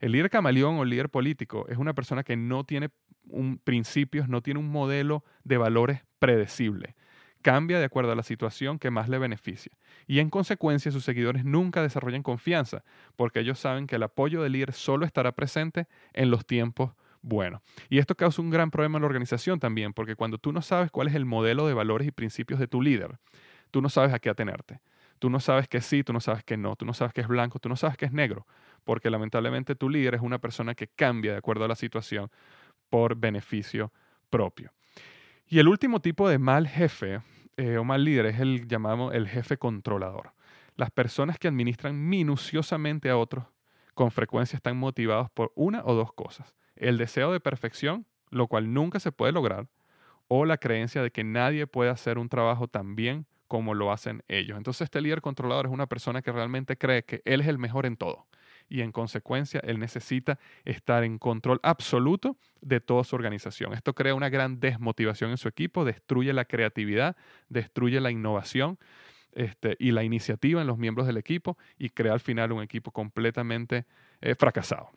El 0.00 0.12
líder 0.12 0.30
camaleón 0.30 0.76
o 0.76 0.82
el 0.82 0.90
líder 0.90 1.08
político 1.08 1.66
es 1.68 1.78
una 1.78 1.94
persona 1.94 2.22
que 2.22 2.36
no 2.36 2.64
tiene 2.64 2.90
un, 3.28 3.58
principios, 3.58 4.28
no 4.28 4.42
tiene 4.42 4.60
un 4.60 4.70
modelo 4.70 5.24
de 5.44 5.58
valores 5.58 6.05
predecible 6.18 6.94
cambia 7.46 7.78
de 7.78 7.84
acuerdo 7.84 8.10
a 8.10 8.16
la 8.16 8.24
situación 8.24 8.80
que 8.80 8.90
más 8.90 9.08
le 9.08 9.18
beneficia. 9.18 9.70
Y 10.08 10.18
en 10.18 10.30
consecuencia 10.30 10.90
sus 10.90 11.04
seguidores 11.04 11.44
nunca 11.44 11.80
desarrollan 11.80 12.24
confianza, 12.24 12.82
porque 13.14 13.38
ellos 13.38 13.60
saben 13.60 13.86
que 13.86 13.94
el 13.94 14.02
apoyo 14.02 14.42
del 14.42 14.50
líder 14.50 14.72
solo 14.72 15.06
estará 15.06 15.30
presente 15.30 15.86
en 16.12 16.32
los 16.32 16.44
tiempos 16.44 16.90
buenos. 17.22 17.62
Y 17.88 17.98
esto 17.98 18.16
causa 18.16 18.42
un 18.42 18.50
gran 18.50 18.72
problema 18.72 18.98
en 18.98 19.02
la 19.02 19.06
organización 19.06 19.60
también, 19.60 19.92
porque 19.92 20.16
cuando 20.16 20.38
tú 20.38 20.50
no 20.50 20.60
sabes 20.60 20.90
cuál 20.90 21.06
es 21.06 21.14
el 21.14 21.24
modelo 21.24 21.68
de 21.68 21.74
valores 21.74 22.08
y 22.08 22.10
principios 22.10 22.58
de 22.58 22.66
tu 22.66 22.82
líder, 22.82 23.20
tú 23.70 23.80
no 23.80 23.90
sabes 23.90 24.12
a 24.12 24.18
qué 24.18 24.28
atenerte. 24.28 24.80
Tú 25.20 25.30
no 25.30 25.38
sabes 25.38 25.68
que 25.68 25.80
sí, 25.80 26.02
tú 26.02 26.12
no 26.12 26.18
sabes 26.18 26.42
que 26.42 26.56
no, 26.56 26.74
tú 26.74 26.84
no 26.84 26.94
sabes 26.94 27.14
que 27.14 27.20
es 27.20 27.28
blanco, 27.28 27.60
tú 27.60 27.68
no 27.68 27.76
sabes 27.76 27.96
que 27.96 28.06
es 28.06 28.12
negro, 28.12 28.44
porque 28.82 29.08
lamentablemente 29.08 29.76
tu 29.76 29.88
líder 29.88 30.16
es 30.16 30.20
una 30.20 30.38
persona 30.38 30.74
que 30.74 30.88
cambia 30.88 31.30
de 31.30 31.38
acuerdo 31.38 31.64
a 31.64 31.68
la 31.68 31.76
situación 31.76 32.28
por 32.90 33.14
beneficio 33.14 33.92
propio. 34.30 34.72
Y 35.48 35.60
el 35.60 35.68
último 35.68 36.00
tipo 36.00 36.28
de 36.28 36.38
mal 36.38 36.66
jefe 36.66 37.20
eh, 37.56 37.78
o 37.78 37.84
mal 37.84 38.04
líder 38.04 38.26
es 38.26 38.40
el 38.40 38.66
llamado 38.66 39.12
el 39.12 39.28
jefe 39.28 39.56
controlador. 39.56 40.32
Las 40.74 40.90
personas 40.90 41.38
que 41.38 41.46
administran 41.46 42.08
minuciosamente 42.08 43.10
a 43.10 43.16
otros 43.16 43.44
con 43.94 44.10
frecuencia 44.10 44.56
están 44.56 44.76
motivados 44.76 45.30
por 45.30 45.52
una 45.54 45.82
o 45.84 45.94
dos 45.94 46.12
cosas. 46.12 46.56
El 46.74 46.98
deseo 46.98 47.32
de 47.32 47.38
perfección, 47.38 48.06
lo 48.30 48.48
cual 48.48 48.74
nunca 48.74 48.98
se 48.98 49.12
puede 49.12 49.32
lograr, 49.32 49.68
o 50.26 50.44
la 50.44 50.58
creencia 50.58 51.00
de 51.00 51.12
que 51.12 51.22
nadie 51.22 51.68
puede 51.68 51.90
hacer 51.90 52.18
un 52.18 52.28
trabajo 52.28 52.66
tan 52.66 52.96
bien 52.96 53.26
como 53.46 53.74
lo 53.74 53.92
hacen 53.92 54.24
ellos. 54.26 54.58
Entonces 54.58 54.82
este 54.82 55.00
líder 55.00 55.20
controlador 55.20 55.66
es 55.66 55.72
una 55.72 55.86
persona 55.86 56.22
que 56.22 56.32
realmente 56.32 56.76
cree 56.76 57.04
que 57.04 57.22
él 57.24 57.40
es 57.40 57.46
el 57.46 57.58
mejor 57.58 57.86
en 57.86 57.96
todo 57.96 58.26
y 58.68 58.80
en 58.80 58.92
consecuencia 58.92 59.60
él 59.64 59.78
necesita 59.78 60.38
estar 60.64 61.04
en 61.04 61.18
control 61.18 61.60
absoluto 61.62 62.36
de 62.60 62.80
toda 62.80 63.04
su 63.04 63.16
organización. 63.16 63.72
Esto 63.72 63.94
crea 63.94 64.14
una 64.14 64.28
gran 64.28 64.60
desmotivación 64.60 65.30
en 65.30 65.36
su 65.36 65.48
equipo, 65.48 65.84
destruye 65.84 66.32
la 66.32 66.44
creatividad, 66.44 67.16
destruye 67.48 68.00
la 68.00 68.10
innovación 68.10 68.78
este, 69.32 69.76
y 69.78 69.92
la 69.92 70.02
iniciativa 70.02 70.60
en 70.60 70.66
los 70.66 70.78
miembros 70.78 71.06
del 71.06 71.18
equipo 71.18 71.58
y 71.78 71.90
crea 71.90 72.14
al 72.14 72.20
final 72.20 72.52
un 72.52 72.62
equipo 72.62 72.90
completamente 72.90 73.84
eh, 74.20 74.34
fracasado. 74.34 74.90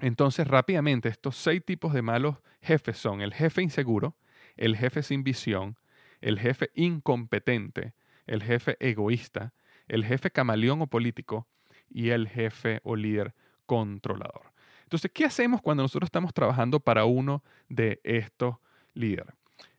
Entonces, 0.00 0.46
rápidamente, 0.46 1.08
estos 1.08 1.36
seis 1.36 1.64
tipos 1.64 1.92
de 1.92 2.02
malos 2.02 2.36
jefes 2.62 2.98
son 2.98 3.20
el 3.20 3.34
jefe 3.34 3.62
inseguro, 3.62 4.16
el 4.56 4.76
jefe 4.76 5.02
sin 5.02 5.24
visión, 5.24 5.76
el 6.20 6.38
jefe 6.38 6.70
incompetente, 6.74 7.94
el 8.26 8.42
jefe 8.42 8.76
egoísta, 8.80 9.52
el 9.88 10.04
jefe 10.04 10.30
camaleón 10.30 10.82
o 10.82 10.86
político, 10.86 11.48
y 11.90 12.10
el 12.10 12.28
jefe 12.28 12.80
o 12.84 12.96
líder 12.96 13.34
controlador. 13.66 14.52
Entonces, 14.84 15.10
¿qué 15.12 15.24
hacemos 15.24 15.60
cuando 15.60 15.82
nosotros 15.82 16.08
estamos 16.08 16.32
trabajando 16.32 16.80
para 16.80 17.04
uno 17.04 17.42
de 17.68 18.00
estos 18.04 18.56
líderes? 18.94 19.34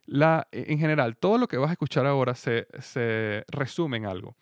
La, 0.06 0.48
en 0.52 0.78
general, 0.78 1.16
todo 1.16 1.38
lo 1.38 1.48
que 1.48 1.56
vas 1.56 1.70
a 1.70 1.72
escuchar 1.72 2.06
ahora 2.06 2.34
se 2.34 3.44
resume 3.48 3.96
en 3.98 4.06
algo. 4.06 4.36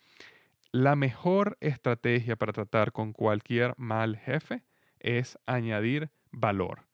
La 0.71 0.95
mejor 0.95 1.57
estrategia 1.61 2.35
para 2.35 2.53
tratar 2.53 2.91
con 2.91 3.11
cualquier 3.11 3.73
mal 3.77 4.17
jefe 4.17 4.63
es 4.99 5.39
añadir 5.47 6.11
valor. 6.31 6.85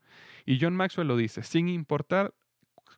Y 0.45 0.59
John 0.61 0.75
Maxwell 0.75 1.07
lo 1.07 1.17
dice, 1.17 1.43
sin 1.43 1.67
importar 1.67 2.33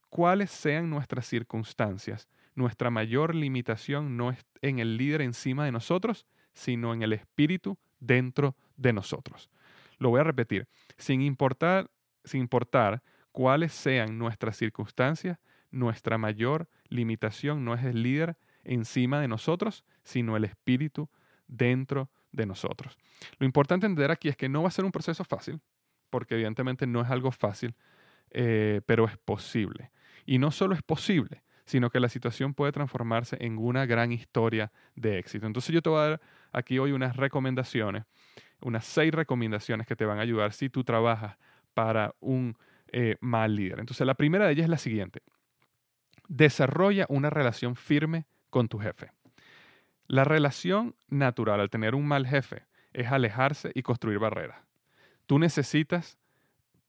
cuáles 0.10 0.51
sean 0.51 0.89
nuestras 0.89 1.25
circunstancias, 1.25 2.27
nuestra 2.53 2.91
mayor 2.91 3.34
limitación 3.34 4.17
no 4.17 4.29
es 4.29 4.46
en 4.62 4.79
el 4.79 4.98
líder 4.98 5.22
encima 5.22 5.65
de 5.65 5.72
nosotros, 5.72 6.27
sino 6.57 6.93
en 6.93 7.03
el 7.03 7.13
Espíritu 7.13 7.77
dentro 7.99 8.55
de 8.77 8.91
nosotros. 8.91 9.49
Lo 9.99 10.09
voy 10.09 10.21
a 10.21 10.23
repetir, 10.23 10.67
sin 10.97 11.21
importar, 11.21 11.89
sin 12.23 12.41
importar 12.41 13.03
cuáles 13.31 13.73
sean 13.73 14.17
nuestras 14.17 14.57
circunstancias, 14.57 15.37
nuestra 15.69 16.17
mayor 16.17 16.67
limitación 16.89 17.63
no 17.63 17.75
es 17.75 17.83
el 17.85 18.01
líder 18.01 18.37
encima 18.63 19.21
de 19.21 19.27
nosotros, 19.27 19.85
sino 20.03 20.35
el 20.35 20.45
Espíritu 20.45 21.09
dentro 21.47 22.09
de 22.31 22.47
nosotros. 22.47 22.97
Lo 23.37 23.45
importante 23.45 23.85
entender 23.85 24.09
aquí 24.09 24.27
es 24.27 24.35
que 24.35 24.49
no 24.49 24.63
va 24.63 24.69
a 24.69 24.71
ser 24.71 24.83
un 24.83 24.91
proceso 24.91 25.23
fácil, 25.23 25.61
porque 26.09 26.33
evidentemente 26.33 26.87
no 26.87 27.01
es 27.01 27.09
algo 27.09 27.31
fácil, 27.31 27.75
eh, 28.31 28.81
pero 28.87 29.05
es 29.05 29.17
posible. 29.17 29.91
Y 30.25 30.39
no 30.39 30.49
solo 30.49 30.73
es 30.73 30.81
posible, 30.81 31.43
sino 31.67 31.89
que 31.89 32.00
la 32.00 32.09
situación 32.09 32.53
puede 32.53 32.71
transformarse 32.71 33.38
en 33.41 33.57
una 33.57 33.86
gran 33.86 34.12
historia 34.13 34.71
de 34.95 35.19
éxito. 35.19 35.45
Entonces 35.45 35.74
yo 35.74 35.81
te 35.81 35.89
voy 35.89 36.00
a 36.00 36.09
dar 36.09 36.21
aquí 36.53 36.79
hoy 36.79 36.93
unas 36.93 37.17
recomendaciones, 37.17 38.05
unas 38.62 38.86
seis 38.86 39.13
recomendaciones 39.13 39.86
que 39.86 39.95
te 39.95 40.05
van 40.05 40.17
a 40.17 40.21
ayudar 40.21 40.53
si 40.53 40.69
tú 40.69 40.86
trabajas 40.86 41.38
para 41.74 42.15
un 42.21 42.57
eh, 42.88 43.17
mal 43.19 43.55
líder. 43.55 43.81
Entonces 43.81 44.07
la 44.07 44.15
primera 44.15 44.45
de 44.45 44.53
ellas 44.53 44.63
es 44.63 44.69
la 44.69 44.77
siguiente. 44.77 45.21
Desarrolla 46.29 47.05
una 47.09 47.29
relación 47.29 47.75
firme 47.75 48.25
con 48.50 48.69
tu 48.69 48.79
jefe. 48.79 49.12
La 50.07 50.24
relación 50.24 50.95
natural 51.09 51.59
al 51.59 51.69
tener 51.69 51.95
un 51.95 52.07
mal 52.07 52.25
jefe 52.25 52.63
es 52.93 53.12
alejarse 53.12 53.71
y 53.75 53.81
construir 53.81 54.19
barreras. 54.19 54.57
Tú 55.25 55.38
necesitas 55.38 56.17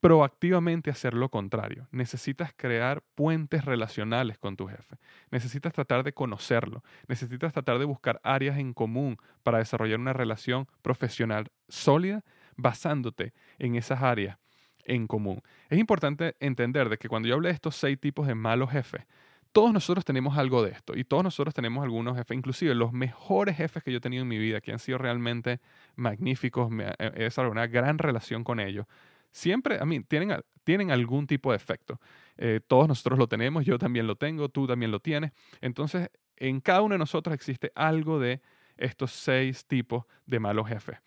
proactivamente 0.00 0.90
hacer 0.90 1.14
lo 1.14 1.28
contrario. 1.28 1.88
Necesitas 1.90 2.52
crear 2.56 3.02
puentes 3.14 3.64
relacionales 3.64 4.38
con 4.38 4.56
tu 4.56 4.68
jefe. 4.68 4.96
Necesitas 5.30 5.72
tratar 5.72 6.04
de 6.04 6.12
conocerlo. 6.12 6.84
Necesitas 7.08 7.52
tratar 7.52 7.78
de 7.78 7.84
buscar 7.84 8.20
áreas 8.22 8.58
en 8.58 8.74
común 8.74 9.16
para 9.42 9.58
desarrollar 9.58 9.98
una 9.98 10.12
relación 10.12 10.68
profesional 10.82 11.50
sólida 11.68 12.24
basándote 12.56 13.32
en 13.58 13.74
esas 13.74 14.02
áreas 14.02 14.38
en 14.84 15.06
común. 15.06 15.42
Es 15.68 15.78
importante 15.78 16.36
entender 16.40 16.88
de 16.88 16.96
que 16.96 17.08
cuando 17.08 17.28
yo 17.28 17.34
hablé 17.34 17.48
de 17.48 17.54
estos 17.54 17.76
seis 17.76 18.00
tipos 18.00 18.26
de 18.26 18.34
malos 18.34 18.70
jefes, 18.70 19.04
todos 19.52 19.72
nosotros 19.72 20.04
tenemos 20.04 20.38
algo 20.38 20.62
de 20.62 20.70
esto 20.70 20.96
y 20.96 21.04
todos 21.04 21.24
nosotros 21.24 21.54
tenemos 21.54 21.82
algunos 21.82 22.16
jefes, 22.16 22.36
inclusive 22.36 22.74
los 22.74 22.92
mejores 22.92 23.56
jefes 23.56 23.82
que 23.82 23.90
yo 23.90 23.98
he 23.98 24.00
tenido 24.00 24.22
en 24.22 24.28
mi 24.28 24.38
vida, 24.38 24.60
que 24.60 24.72
han 24.72 24.78
sido 24.78 24.98
realmente 24.98 25.60
magníficos, 25.96 26.70
he 26.98 27.24
desarrollado 27.24 27.52
una 27.52 27.66
gran 27.66 27.98
relación 27.98 28.44
con 28.44 28.60
ellos 28.60 28.86
siempre, 29.30 29.78
a 29.80 29.84
mí, 29.84 30.00
tienen, 30.00 30.40
tienen 30.64 30.90
algún 30.90 31.26
tipo 31.26 31.50
de 31.50 31.56
efecto. 31.56 32.00
Eh, 32.36 32.60
todos 32.66 32.88
nosotros 32.88 33.18
lo 33.18 33.26
tenemos, 33.26 33.64
yo 33.64 33.78
también 33.78 34.06
lo 34.06 34.16
tengo, 34.16 34.48
tú 34.48 34.66
también 34.66 34.90
lo 34.90 35.00
tienes. 35.00 35.32
Entonces, 35.60 36.10
en 36.36 36.60
cada 36.60 36.82
uno 36.82 36.94
de 36.94 36.98
nosotros 36.98 37.34
existe 37.34 37.72
algo 37.74 38.18
de 38.18 38.40
estos 38.76 39.12
seis 39.12 39.66
tipos 39.66 40.04
de 40.26 40.38
malos 40.38 40.68
jefes. 40.68 40.98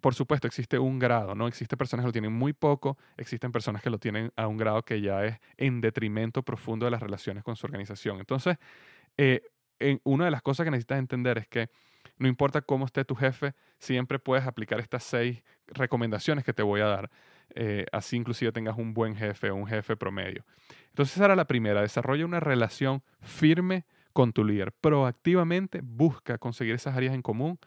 Por 0.00 0.14
supuesto, 0.14 0.46
existe 0.46 0.78
un 0.78 0.98
grado, 0.98 1.34
¿no? 1.34 1.48
Existen 1.48 1.78
personas 1.78 2.04
que 2.04 2.08
lo 2.08 2.12
tienen 2.12 2.32
muy 2.32 2.52
poco, 2.52 2.98
existen 3.16 3.52
personas 3.52 3.82
que 3.82 3.88
lo 3.88 3.98
tienen 3.98 4.30
a 4.36 4.46
un 4.46 4.58
grado 4.58 4.82
que 4.82 5.00
ya 5.00 5.24
es 5.24 5.38
en 5.56 5.80
detrimento 5.80 6.42
profundo 6.42 6.84
de 6.84 6.90
las 6.90 7.00
relaciones 7.00 7.42
con 7.42 7.56
su 7.56 7.66
organización. 7.66 8.18
Entonces, 8.18 8.58
eh, 9.16 9.40
una 10.04 10.26
de 10.26 10.30
las 10.30 10.42
cosas 10.42 10.64
que 10.64 10.70
necesitas 10.70 10.98
entender 10.98 11.38
es 11.38 11.48
que 11.48 11.70
no 12.18 12.28
importa 12.28 12.62
cómo 12.62 12.86
esté 12.86 13.04
tu 13.04 13.14
jefe, 13.14 13.54
siempre 13.78 14.18
puedes 14.18 14.46
aplicar 14.46 14.80
estas 14.80 15.04
seis 15.04 15.42
recomendaciones 15.66 16.44
que 16.44 16.52
te 16.52 16.62
voy 16.62 16.80
a 16.80 16.86
dar. 16.86 17.10
Eh, 17.54 17.86
así 17.92 18.16
inclusive 18.16 18.50
tengas 18.52 18.78
un 18.78 18.94
buen 18.94 19.14
jefe 19.16 19.50
o 19.50 19.56
un 19.56 19.66
jefe 19.66 19.96
promedio. 19.96 20.44
Entonces 20.88 21.16
esa 21.16 21.26
era 21.26 21.36
la 21.36 21.46
primera, 21.46 21.82
desarrolla 21.82 22.24
una 22.24 22.40
relación 22.40 23.02
firme 23.20 23.84
con 24.12 24.32
tu 24.32 24.44
líder. 24.44 24.72
Proactivamente 24.72 25.80
busca 25.82 26.38
conseguir 26.38 26.74
esas 26.74 26.96
áreas 26.96 27.14
en 27.14 27.22
común 27.22 27.58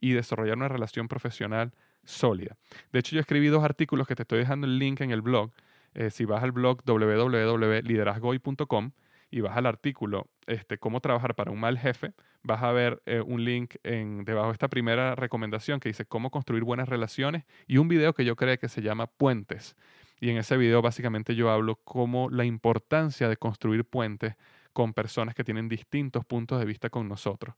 y 0.00 0.12
desarrollar 0.12 0.56
una 0.56 0.68
relación 0.68 1.08
profesional 1.08 1.72
sólida. 2.04 2.56
De 2.92 2.98
hecho, 2.98 3.14
yo 3.14 3.20
escribí 3.20 3.48
dos 3.48 3.64
artículos 3.64 4.06
que 4.06 4.14
te 4.14 4.22
estoy 4.22 4.40
dejando 4.40 4.66
el 4.66 4.78
link 4.78 5.00
en 5.00 5.10
el 5.10 5.22
blog. 5.22 5.52
Eh, 5.94 6.10
si 6.10 6.26
vas 6.26 6.42
al 6.42 6.52
blog 6.52 6.82
www.liderazgoy.com 6.84 8.90
y 9.34 9.40
vas 9.40 9.56
al 9.56 9.66
artículo 9.66 10.28
este, 10.46 10.78
Cómo 10.78 11.00
trabajar 11.00 11.34
para 11.34 11.50
un 11.50 11.58
mal 11.58 11.76
jefe, 11.76 12.12
vas 12.44 12.62
a 12.62 12.70
ver 12.70 13.02
eh, 13.04 13.20
un 13.20 13.44
link 13.44 13.74
en, 13.82 14.24
debajo 14.24 14.48
de 14.48 14.52
esta 14.52 14.68
primera 14.68 15.16
recomendación 15.16 15.80
que 15.80 15.88
dice 15.88 16.04
Cómo 16.04 16.30
construir 16.30 16.62
buenas 16.62 16.88
relaciones 16.88 17.42
y 17.66 17.78
un 17.78 17.88
video 17.88 18.14
que 18.14 18.24
yo 18.24 18.36
creo 18.36 18.56
que 18.58 18.68
se 18.68 18.80
llama 18.80 19.08
Puentes. 19.08 19.74
Y 20.20 20.30
en 20.30 20.36
ese 20.36 20.56
video 20.56 20.82
básicamente 20.82 21.34
yo 21.34 21.50
hablo 21.50 21.80
cómo 21.82 22.30
la 22.30 22.44
importancia 22.44 23.28
de 23.28 23.36
construir 23.36 23.84
puentes 23.84 24.36
con 24.72 24.94
personas 24.94 25.34
que 25.34 25.42
tienen 25.42 25.68
distintos 25.68 26.24
puntos 26.24 26.60
de 26.60 26.66
vista 26.66 26.88
con 26.88 27.08
nosotros. 27.08 27.56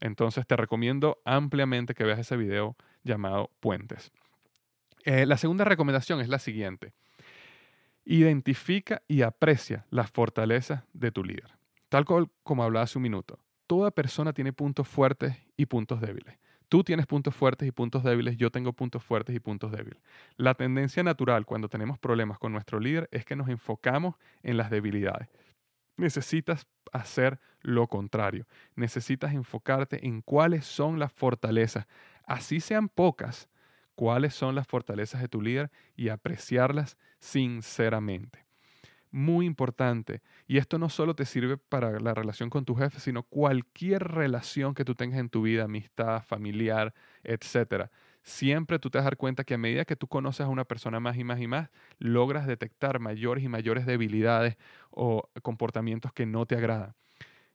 Entonces 0.00 0.46
te 0.46 0.54
recomiendo 0.54 1.18
ampliamente 1.24 1.94
que 1.94 2.04
veas 2.04 2.20
ese 2.20 2.36
video 2.36 2.76
llamado 3.02 3.50
Puentes. 3.58 4.12
Eh, 5.04 5.26
la 5.26 5.38
segunda 5.38 5.64
recomendación 5.64 6.20
es 6.20 6.28
la 6.28 6.38
siguiente. 6.38 6.92
Identifica 8.08 9.02
y 9.08 9.22
aprecia 9.22 9.84
las 9.90 10.10
fortalezas 10.10 10.84
de 10.92 11.10
tu 11.10 11.24
líder. 11.24 11.58
Tal 11.88 12.04
como 12.04 12.62
hablaba 12.62 12.84
hace 12.84 12.98
un 12.98 13.02
minuto, 13.02 13.40
toda 13.66 13.90
persona 13.90 14.32
tiene 14.32 14.52
puntos 14.52 14.86
fuertes 14.86 15.36
y 15.56 15.66
puntos 15.66 16.00
débiles. 16.00 16.38
Tú 16.68 16.82
tienes 16.82 17.06
puntos 17.06 17.34
fuertes 17.34 17.68
y 17.68 17.72
puntos 17.72 18.04
débiles, 18.04 18.36
yo 18.36 18.50
tengo 18.50 18.72
puntos 18.72 19.02
fuertes 19.02 19.34
y 19.34 19.40
puntos 19.40 19.70
débiles. 19.70 20.00
La 20.36 20.54
tendencia 20.54 21.02
natural 21.02 21.46
cuando 21.46 21.68
tenemos 21.68 21.98
problemas 21.98 22.38
con 22.38 22.52
nuestro 22.52 22.80
líder 22.80 23.08
es 23.10 23.24
que 23.24 23.36
nos 23.36 23.48
enfocamos 23.48 24.14
en 24.42 24.56
las 24.56 24.70
debilidades. 24.70 25.28
Necesitas 25.96 26.66
hacer 26.92 27.40
lo 27.60 27.86
contrario. 27.88 28.46
Necesitas 28.74 29.32
enfocarte 29.32 30.06
en 30.06 30.22
cuáles 30.22 30.64
son 30.64 30.98
las 30.98 31.12
fortalezas. 31.12 31.86
Así 32.24 32.60
sean 32.60 32.88
pocas, 32.88 33.48
cuáles 33.96 34.34
son 34.34 34.54
las 34.54 34.68
fortalezas 34.68 35.22
de 35.22 35.28
tu 35.28 35.42
líder 35.42 35.72
y 35.96 36.10
apreciarlas 36.10 36.98
sinceramente. 37.20 38.46
muy 39.10 39.46
importante. 39.46 40.22
Y 40.46 40.58
esto 40.58 40.78
no 40.78 40.88
solo 40.90 41.14
te 41.14 41.24
sirve 41.24 41.56
para 41.56 42.00
la 42.00 42.14
relación 42.14 42.50
con 42.50 42.64
tu 42.64 42.74
jefe, 42.74 43.00
sino 43.00 43.22
cualquier 43.22 44.04
relación 44.04 44.74
que 44.74 44.84
tú 44.84 44.94
tengas 44.94 45.18
en 45.20 45.30
tu 45.30 45.42
vida, 45.42 45.64
amistad, 45.64 46.22
familiar, 46.24 46.94
etcétera. 47.24 47.90
Siempre 48.22 48.78
tú 48.78 48.90
te 48.90 48.98
vas 48.98 49.04
a 49.04 49.10
dar 49.10 49.16
cuenta 49.16 49.44
que 49.44 49.54
a 49.54 49.58
medida 49.58 49.84
que 49.84 49.96
tú 49.96 50.08
conoces 50.08 50.46
a 50.46 50.48
una 50.48 50.64
persona 50.64 51.00
más 51.00 51.16
y 51.16 51.24
más 51.24 51.40
y 51.40 51.46
más, 51.46 51.70
logras 51.98 52.46
detectar 52.46 52.98
mayores 52.98 53.44
y 53.44 53.48
mayores 53.48 53.86
debilidades 53.86 54.56
o 54.90 55.30
comportamientos 55.42 56.12
que 56.12 56.26
no 56.26 56.44
te 56.46 56.56
agradan. 56.56 56.94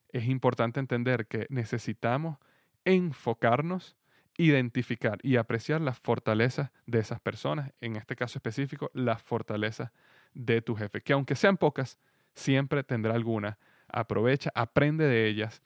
Es 0.10 0.26
importante 0.28 0.80
entender 0.80 1.28
que 1.28 1.48
necesitamos 1.50 2.38
enfocarnos 2.86 3.98
identificar 4.38 5.20
y 5.24 5.36
apreciar 5.36 5.82
las 5.82 6.00
fortalezas 6.00 6.72
de 6.86 7.00
esas 7.00 7.20
personas, 7.20 7.72
en 7.82 7.96
este 7.96 8.16
caso 8.16 8.38
específico, 8.38 8.90
las 8.94 9.22
fortalezas 9.22 9.92
de 10.34 10.62
tu 10.62 10.76
jefe, 10.76 11.02
que 11.02 11.14
aunque 11.14 11.36
sean 11.36 11.58
pocas, 11.58 12.00
siempre 12.34 12.84
tendrá 12.84 13.14
alguna. 13.14 13.58
Aprovecha, 13.88 14.52
aprende 14.56 15.06
de 15.06 15.28
ellas 15.28 15.62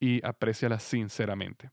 y 0.00 0.24
aprécialas 0.26 0.82
sinceramente. 0.82 1.70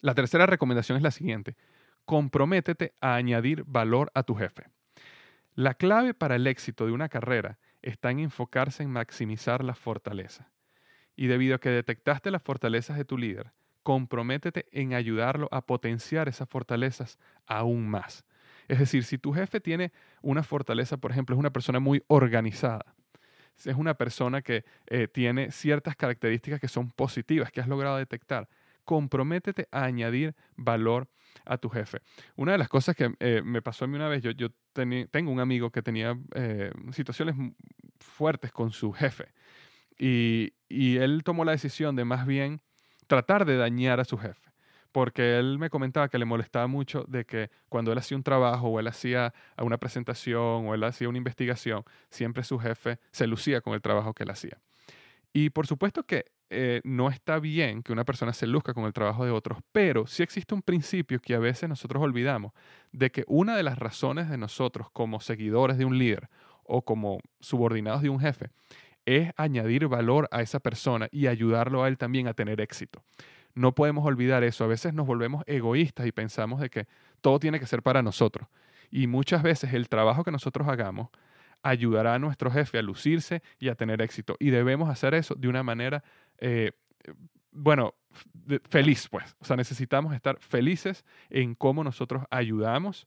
La 0.00 0.14
tercera 0.14 0.46
recomendación 0.46 0.96
es 0.96 1.02
la 1.02 1.10
siguiente. 1.10 1.56
Comprométete 2.04 2.94
a 3.00 3.14
añadir 3.14 3.64
valor 3.64 4.10
a 4.14 4.22
tu 4.22 4.34
jefe. 4.34 4.64
La 5.54 5.74
clave 5.74 6.14
para 6.14 6.36
el 6.36 6.46
éxito 6.46 6.86
de 6.86 6.92
una 6.92 7.08
carrera 7.08 7.58
está 7.82 8.10
en 8.10 8.20
enfocarse 8.20 8.82
en 8.82 8.90
maximizar 8.90 9.62
las 9.62 9.78
fortalezas. 9.78 10.46
Y 11.14 11.26
debido 11.26 11.56
a 11.56 11.58
que 11.58 11.68
detectaste 11.68 12.30
las 12.30 12.42
fortalezas 12.42 12.96
de 12.96 13.04
tu 13.04 13.18
líder, 13.18 13.52
comprométete 13.82 14.66
en 14.72 14.94
ayudarlo 14.94 15.48
a 15.50 15.66
potenciar 15.66 16.28
esas 16.28 16.48
fortalezas 16.48 17.18
aún 17.46 17.88
más. 17.88 18.24
Es 18.68 18.78
decir, 18.78 19.04
si 19.04 19.18
tu 19.18 19.32
jefe 19.32 19.60
tiene 19.60 19.92
una 20.22 20.42
fortaleza, 20.42 20.96
por 20.96 21.10
ejemplo, 21.10 21.34
es 21.34 21.40
una 21.40 21.52
persona 21.52 21.80
muy 21.80 22.02
organizada, 22.06 22.94
es 23.64 23.76
una 23.76 23.94
persona 23.94 24.42
que 24.42 24.64
eh, 24.86 25.08
tiene 25.08 25.50
ciertas 25.50 25.96
características 25.96 26.60
que 26.60 26.68
son 26.68 26.90
positivas, 26.90 27.50
que 27.52 27.60
has 27.60 27.68
logrado 27.68 27.96
detectar, 27.96 28.48
comprométete 28.84 29.68
a 29.70 29.84
añadir 29.84 30.34
valor 30.56 31.08
a 31.44 31.58
tu 31.58 31.68
jefe. 31.68 32.00
Una 32.36 32.52
de 32.52 32.58
las 32.58 32.68
cosas 32.68 32.96
que 32.96 33.14
eh, 33.20 33.42
me 33.44 33.62
pasó 33.62 33.84
a 33.84 33.88
mí 33.88 33.96
una 33.96 34.08
vez, 34.08 34.22
yo, 34.22 34.30
yo 34.32 34.48
tengo 34.72 35.30
un 35.30 35.40
amigo 35.40 35.70
que 35.70 35.82
tenía 35.82 36.18
eh, 36.34 36.72
situaciones 36.92 37.36
fuertes 38.00 38.52
con 38.52 38.72
su 38.72 38.92
jefe 38.92 39.32
y, 39.98 40.54
y 40.68 40.96
él 40.96 41.22
tomó 41.24 41.44
la 41.44 41.52
decisión 41.52 41.94
de 41.94 42.04
más 42.04 42.26
bien 42.26 42.60
tratar 43.06 43.44
de 43.44 43.56
dañar 43.56 44.00
a 44.00 44.04
su 44.04 44.18
jefe. 44.18 44.50
Porque 44.92 45.38
él 45.38 45.58
me 45.58 45.70
comentaba 45.70 46.08
que 46.08 46.18
le 46.18 46.26
molestaba 46.26 46.66
mucho 46.66 47.04
de 47.08 47.24
que 47.24 47.50
cuando 47.70 47.92
él 47.92 47.98
hacía 47.98 48.16
un 48.16 48.22
trabajo 48.22 48.68
o 48.68 48.78
él 48.78 48.86
hacía 48.88 49.32
una 49.56 49.78
presentación 49.78 50.66
o 50.66 50.74
él 50.74 50.84
hacía 50.84 51.08
una 51.08 51.16
investigación, 51.16 51.84
siempre 52.10 52.44
su 52.44 52.58
jefe 52.58 52.98
se 53.10 53.26
lucía 53.26 53.62
con 53.62 53.72
el 53.72 53.80
trabajo 53.80 54.12
que 54.12 54.24
él 54.24 54.30
hacía. 54.30 54.58
Y 55.32 55.50
por 55.50 55.66
supuesto 55.66 56.02
que 56.04 56.26
eh, 56.50 56.82
no 56.84 57.08
está 57.08 57.38
bien 57.38 57.82
que 57.82 57.94
una 57.94 58.04
persona 58.04 58.34
se 58.34 58.46
luzca 58.46 58.74
con 58.74 58.84
el 58.84 58.92
trabajo 58.92 59.24
de 59.24 59.30
otros, 59.30 59.60
pero 59.72 60.06
sí 60.06 60.22
existe 60.22 60.54
un 60.54 60.60
principio 60.60 61.18
que 61.18 61.34
a 61.34 61.38
veces 61.38 61.66
nosotros 61.66 62.02
olvidamos, 62.02 62.52
de 62.92 63.10
que 63.10 63.24
una 63.26 63.56
de 63.56 63.62
las 63.62 63.78
razones 63.78 64.28
de 64.28 64.36
nosotros 64.36 64.88
como 64.92 65.20
seguidores 65.20 65.78
de 65.78 65.86
un 65.86 65.96
líder 65.96 66.28
o 66.64 66.82
como 66.82 67.20
subordinados 67.40 68.02
de 68.02 68.10
un 68.10 68.20
jefe 68.20 68.50
es 69.06 69.32
añadir 69.36 69.88
valor 69.88 70.28
a 70.30 70.42
esa 70.42 70.60
persona 70.60 71.08
y 71.10 71.26
ayudarlo 71.26 71.82
a 71.82 71.88
él 71.88 71.98
también 71.98 72.28
a 72.28 72.34
tener 72.34 72.60
éxito. 72.60 73.02
No 73.54 73.74
podemos 73.74 74.06
olvidar 74.06 74.44
eso. 74.44 74.64
A 74.64 74.66
veces 74.68 74.94
nos 74.94 75.06
volvemos 75.06 75.44
egoístas 75.46 76.06
y 76.06 76.12
pensamos 76.12 76.60
de 76.60 76.70
que 76.70 76.86
todo 77.20 77.38
tiene 77.38 77.60
que 77.60 77.66
ser 77.66 77.82
para 77.82 78.02
nosotros. 78.02 78.48
Y 78.90 79.06
muchas 79.06 79.42
veces 79.42 79.72
el 79.74 79.88
trabajo 79.88 80.24
que 80.24 80.30
nosotros 80.30 80.68
hagamos 80.68 81.08
ayudará 81.62 82.14
a 82.14 82.18
nuestro 82.18 82.50
jefe 82.50 82.78
a 82.78 82.82
lucirse 82.82 83.42
y 83.58 83.68
a 83.68 83.74
tener 83.74 84.02
éxito. 84.02 84.36
Y 84.38 84.50
debemos 84.50 84.88
hacer 84.88 85.14
eso 85.14 85.34
de 85.34 85.48
una 85.48 85.62
manera, 85.62 86.02
eh, 86.38 86.72
bueno, 87.52 87.94
feliz, 88.68 89.08
pues. 89.08 89.36
O 89.40 89.44
sea, 89.44 89.56
necesitamos 89.56 90.14
estar 90.14 90.38
felices 90.40 91.04
en 91.30 91.54
cómo 91.54 91.84
nosotros 91.84 92.24
ayudamos 92.30 93.06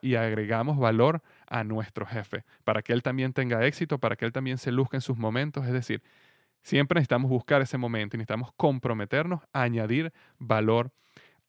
y 0.00 0.14
agregamos 0.14 0.78
valor 0.78 1.22
a 1.46 1.64
nuestro 1.64 2.06
jefe, 2.06 2.44
para 2.64 2.82
que 2.82 2.92
él 2.92 3.02
también 3.02 3.32
tenga 3.32 3.66
éxito, 3.66 3.98
para 3.98 4.16
que 4.16 4.24
él 4.24 4.32
también 4.32 4.58
se 4.58 4.72
luzca 4.72 4.96
en 4.96 5.00
sus 5.02 5.18
momentos. 5.18 5.66
Es 5.66 5.72
decir, 5.72 6.02
siempre 6.62 6.96
necesitamos 6.98 7.30
buscar 7.30 7.60
ese 7.62 7.78
momento 7.78 8.16
y 8.16 8.18
necesitamos 8.18 8.50
comprometernos 8.56 9.42
a 9.52 9.62
añadir 9.62 10.12
valor 10.38 10.90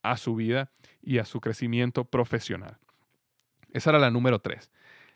a 0.02 0.17
su 0.17 0.36
vida 0.36 0.72
y 1.02 1.17
a 1.20 1.26
su 1.26 1.39
crecimiento 1.41 2.06
profesional. 2.06 2.78
Esa 3.74 3.91
era 3.91 4.00
la 4.00 4.12
número 4.12 4.39
tres. 4.39 4.72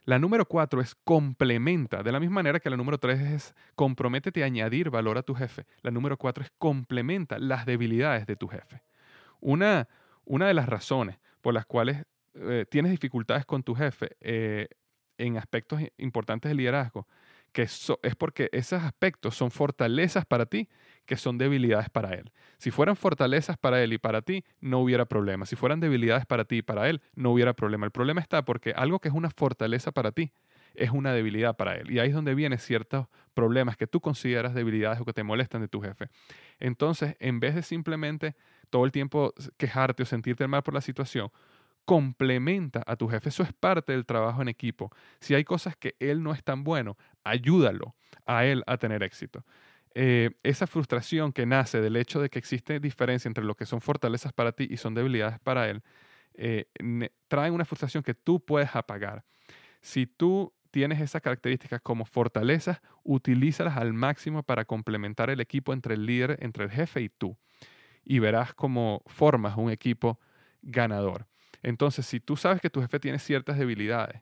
La 0.05 0.19
número 0.19 0.45
cuatro 0.45 0.81
es 0.81 0.95
complementa. 0.95 2.03
De 2.03 2.11
la 2.11 2.19
misma 2.19 2.35
manera 2.35 2.59
que 2.59 2.69
la 2.69 2.75
número 2.75 2.97
tres 2.97 3.21
es 3.21 3.55
comprométete 3.75 4.43
a 4.43 4.47
añadir 4.47 4.89
valor 4.89 5.17
a 5.17 5.23
tu 5.23 5.33
jefe. 5.33 5.65
La 5.81 5.91
número 5.91 6.17
cuatro 6.17 6.43
es 6.43 6.51
complementa 6.57 7.39
las 7.39 7.65
debilidades 7.65 8.25
de 8.25 8.35
tu 8.35 8.49
jefe. 8.49 8.83
Una, 9.39 9.87
una 10.25 10.47
de 10.47 10.53
las 10.53 10.67
razones 10.67 11.19
por 11.41 11.53
las 11.53 11.65
cuales 11.65 12.05
eh, 12.35 12.65
tienes 12.69 12.91
dificultades 12.91 13.45
con 13.45 13.63
tu 13.63 13.75
jefe 13.75 14.15
eh, 14.21 14.67
en 15.17 15.37
aspectos 15.37 15.81
importantes 15.97 16.49
de 16.49 16.55
liderazgo, 16.55 17.07
que 17.51 17.63
es 17.63 18.15
porque 18.17 18.49
esos 18.51 18.81
aspectos 18.81 19.35
son 19.35 19.51
fortalezas 19.51 20.25
para 20.25 20.47
ti, 20.47 20.69
que 21.05 21.17
son 21.17 21.37
debilidades 21.37 21.89
para 21.89 22.13
él. 22.15 22.31
Si 22.57 22.71
fueran 22.71 22.95
fortalezas 22.95 23.57
para 23.57 23.83
él 23.83 23.93
y 23.93 23.99
para 23.99 24.23
ti, 24.23 24.43
no 24.59 24.79
hubiera 24.79 25.05
problema. 25.05 25.45
Si 25.45 25.55
fueran 25.55 25.79
debilidades 25.79 26.25
para 26.25 26.45
ti 26.45 26.57
y 26.57 26.61
para 26.63 26.89
él, 26.89 27.01
no 27.13 27.31
hubiera 27.31 27.53
problema. 27.53 27.85
El 27.85 27.91
problema 27.91 28.21
está 28.21 28.43
porque 28.43 28.71
algo 28.71 28.99
que 28.99 29.09
es 29.09 29.13
una 29.13 29.29
fortaleza 29.29 29.91
para 29.91 30.11
ti 30.11 30.31
es 30.75 30.89
una 30.91 31.13
debilidad 31.13 31.55
para 31.55 31.75
él. 31.75 31.91
Y 31.91 31.99
ahí 31.99 32.09
es 32.09 32.15
donde 32.15 32.35
vienen 32.35 32.59
ciertos 32.59 33.07
problemas 33.33 33.77
que 33.77 33.87
tú 33.87 34.01
consideras 34.01 34.53
debilidades 34.53 34.99
o 34.99 35.05
que 35.05 35.13
te 35.13 35.23
molestan 35.23 35.61
de 35.61 35.67
tu 35.67 35.81
jefe. 35.81 36.09
Entonces, 36.59 37.15
en 37.19 37.39
vez 37.39 37.55
de 37.55 37.61
simplemente 37.61 38.35
todo 38.69 38.85
el 38.85 38.91
tiempo 38.91 39.33
quejarte 39.57 40.03
o 40.03 40.05
sentirte 40.05 40.47
mal 40.47 40.63
por 40.63 40.73
la 40.73 40.81
situación, 40.81 41.31
complementa 41.85 42.83
a 42.85 42.95
tu 42.95 43.07
jefe. 43.07 43.29
Eso 43.29 43.43
es 43.43 43.53
parte 43.53 43.91
del 43.91 44.05
trabajo 44.05 44.41
en 44.41 44.47
equipo. 44.47 44.91
Si 45.19 45.35
hay 45.35 45.43
cosas 45.43 45.75
que 45.75 45.95
él 45.99 46.23
no 46.23 46.33
es 46.33 46.43
tan 46.43 46.63
bueno, 46.63 46.97
ayúdalo 47.23 47.95
a 48.25 48.45
él 48.45 48.63
a 48.67 48.77
tener 48.77 49.03
éxito. 49.03 49.45
Eh, 49.95 50.31
esa 50.41 50.65
frustración 50.65 51.33
que 51.33 51.45
nace 51.45 51.79
del 51.79 51.95
hecho 51.95 52.19
de 52.19 52.29
que 52.29 52.39
existe 52.39 52.79
diferencia 52.79 53.27
entre 53.27 53.43
lo 53.43 53.55
que 53.55 53.65
son 53.65 53.79
fortalezas 53.81 54.33
para 54.33 54.51
ti 54.51 54.67
y 54.69 54.77
son 54.77 54.95
debilidades 54.95 55.39
para 55.39 55.69
él, 55.69 55.83
eh, 56.33 56.67
trae 57.27 57.51
una 57.51 57.65
frustración 57.65 58.03
que 58.03 58.15
tú 58.15 58.43
puedes 58.43 58.75
apagar. 58.75 59.23
Si 59.81 60.07
tú 60.07 60.53
tienes 60.71 60.99
esas 61.01 61.21
características 61.21 61.81
como 61.81 62.05
fortalezas, 62.05 62.81
utilízalas 63.03 63.77
al 63.77 63.93
máximo 63.93 64.41
para 64.41 64.65
complementar 64.65 65.29
el 65.29 65.39
equipo 65.39 65.71
entre 65.73 65.93
el 65.93 66.07
líder, 66.07 66.37
entre 66.41 66.63
el 66.63 66.71
jefe 66.71 67.01
y 67.01 67.09
tú. 67.09 67.37
Y 68.03 68.17
verás 68.17 68.55
cómo 68.55 69.03
formas 69.05 69.55
un 69.55 69.69
equipo 69.69 70.19
ganador. 70.63 71.27
Entonces, 71.63 72.05
si 72.05 72.19
tú 72.19 72.37
sabes 72.37 72.61
que 72.61 72.69
tu 72.69 72.81
jefe 72.81 72.99
tiene 72.99 73.19
ciertas 73.19 73.57
debilidades, 73.57 74.21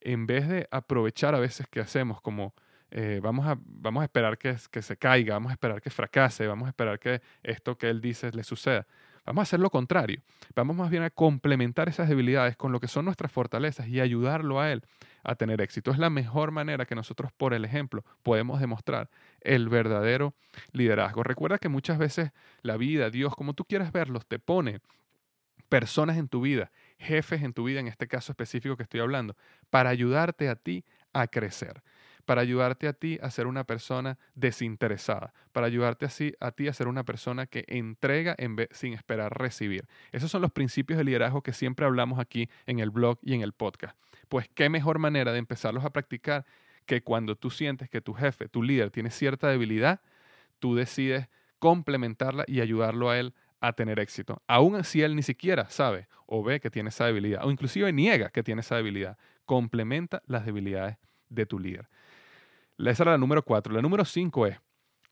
en 0.00 0.26
vez 0.26 0.48
de 0.48 0.68
aprovechar 0.70 1.34
a 1.34 1.40
veces 1.40 1.66
que 1.68 1.80
hacemos 1.80 2.20
como 2.20 2.54
eh, 2.94 3.20
vamos, 3.22 3.46
a, 3.46 3.58
vamos 3.64 4.02
a 4.02 4.04
esperar 4.04 4.36
que, 4.36 4.54
que 4.70 4.82
se 4.82 4.98
caiga, 4.98 5.34
vamos 5.34 5.48
a 5.50 5.54
esperar 5.54 5.80
que 5.80 5.88
fracase, 5.88 6.46
vamos 6.46 6.66
a 6.66 6.68
esperar 6.68 6.98
que 6.98 7.22
esto 7.42 7.78
que 7.78 7.88
él 7.88 8.02
dice 8.02 8.30
le 8.32 8.44
suceda. 8.44 8.86
Vamos 9.24 9.40
a 9.40 9.44
hacer 9.44 9.60
lo 9.60 9.70
contrario. 9.70 10.20
Vamos 10.54 10.76
más 10.76 10.90
bien 10.90 11.02
a 11.02 11.08
complementar 11.08 11.88
esas 11.88 12.08
debilidades 12.08 12.56
con 12.56 12.70
lo 12.70 12.80
que 12.80 12.88
son 12.88 13.04
nuestras 13.06 13.32
fortalezas 13.32 13.86
y 13.88 14.00
ayudarlo 14.00 14.60
a 14.60 14.72
él 14.72 14.82
a 15.22 15.36
tener 15.36 15.60
éxito. 15.60 15.90
Es 15.92 15.98
la 15.98 16.10
mejor 16.10 16.50
manera 16.50 16.84
que 16.84 16.94
nosotros, 16.94 17.32
por 17.32 17.54
el 17.54 17.64
ejemplo, 17.64 18.04
podemos 18.22 18.60
demostrar 18.60 19.08
el 19.40 19.68
verdadero 19.68 20.34
liderazgo. 20.72 21.22
Recuerda 21.22 21.58
que 21.58 21.68
muchas 21.68 21.98
veces 21.98 22.32
la 22.62 22.76
vida, 22.76 23.08
Dios, 23.10 23.34
como 23.36 23.54
tú 23.54 23.64
quieras 23.64 23.92
verlos, 23.92 24.26
te 24.26 24.38
pone 24.38 24.80
personas 25.72 26.18
en 26.18 26.28
tu 26.28 26.42
vida, 26.42 26.70
jefes 26.98 27.42
en 27.42 27.54
tu 27.54 27.64
vida, 27.64 27.80
en 27.80 27.88
este 27.88 28.06
caso 28.06 28.30
específico 28.30 28.76
que 28.76 28.82
estoy 28.82 29.00
hablando, 29.00 29.38
para 29.70 29.88
ayudarte 29.88 30.50
a 30.50 30.54
ti 30.54 30.84
a 31.14 31.28
crecer, 31.28 31.82
para 32.26 32.42
ayudarte 32.42 32.88
a 32.88 32.92
ti 32.92 33.18
a 33.22 33.30
ser 33.30 33.46
una 33.46 33.64
persona 33.64 34.18
desinteresada, 34.34 35.32
para 35.50 35.66
ayudarte 35.66 36.04
así 36.04 36.34
a 36.40 36.50
ti 36.50 36.68
a 36.68 36.74
ser 36.74 36.88
una 36.88 37.04
persona 37.04 37.46
que 37.46 37.64
entrega 37.68 38.36
sin 38.72 38.92
esperar 38.92 39.32
recibir. 39.32 39.86
Esos 40.12 40.30
son 40.30 40.42
los 40.42 40.52
principios 40.52 40.98
de 40.98 41.04
liderazgo 41.04 41.42
que 41.42 41.54
siempre 41.54 41.86
hablamos 41.86 42.18
aquí 42.18 42.50
en 42.66 42.78
el 42.78 42.90
blog 42.90 43.18
y 43.22 43.32
en 43.32 43.40
el 43.40 43.54
podcast. 43.54 43.96
Pues 44.28 44.50
qué 44.54 44.68
mejor 44.68 44.98
manera 44.98 45.32
de 45.32 45.38
empezarlos 45.38 45.86
a 45.86 45.90
practicar 45.90 46.44
que 46.84 47.02
cuando 47.02 47.34
tú 47.34 47.48
sientes 47.48 47.88
que 47.88 48.02
tu 48.02 48.12
jefe, 48.12 48.46
tu 48.46 48.62
líder, 48.62 48.90
tiene 48.90 49.10
cierta 49.10 49.48
debilidad, 49.48 50.02
tú 50.58 50.74
decides 50.74 51.30
complementarla 51.58 52.44
y 52.46 52.60
ayudarlo 52.60 53.08
a 53.08 53.18
él 53.18 53.32
a 53.62 53.72
tener 53.72 53.98
éxito. 53.98 54.42
Aún 54.46 54.82
si 54.84 55.02
él 55.02 55.14
ni 55.16 55.22
siquiera 55.22 55.70
sabe 55.70 56.08
o 56.26 56.42
ve 56.42 56.60
que 56.60 56.70
tiene 56.70 56.88
esa 56.90 57.06
debilidad, 57.06 57.46
o 57.46 57.50
inclusive 57.50 57.92
niega 57.92 58.28
que 58.28 58.42
tiene 58.42 58.60
esa 58.60 58.76
debilidad, 58.76 59.16
complementa 59.46 60.20
las 60.26 60.44
debilidades 60.44 60.96
de 61.30 61.46
tu 61.46 61.58
líder. 61.58 61.88
Esa 62.76 63.04
era 63.04 63.12
la 63.12 63.18
número 63.18 63.42
cuatro. 63.42 63.72
La 63.72 63.80
número 63.80 64.04
cinco 64.04 64.46
es, 64.46 64.58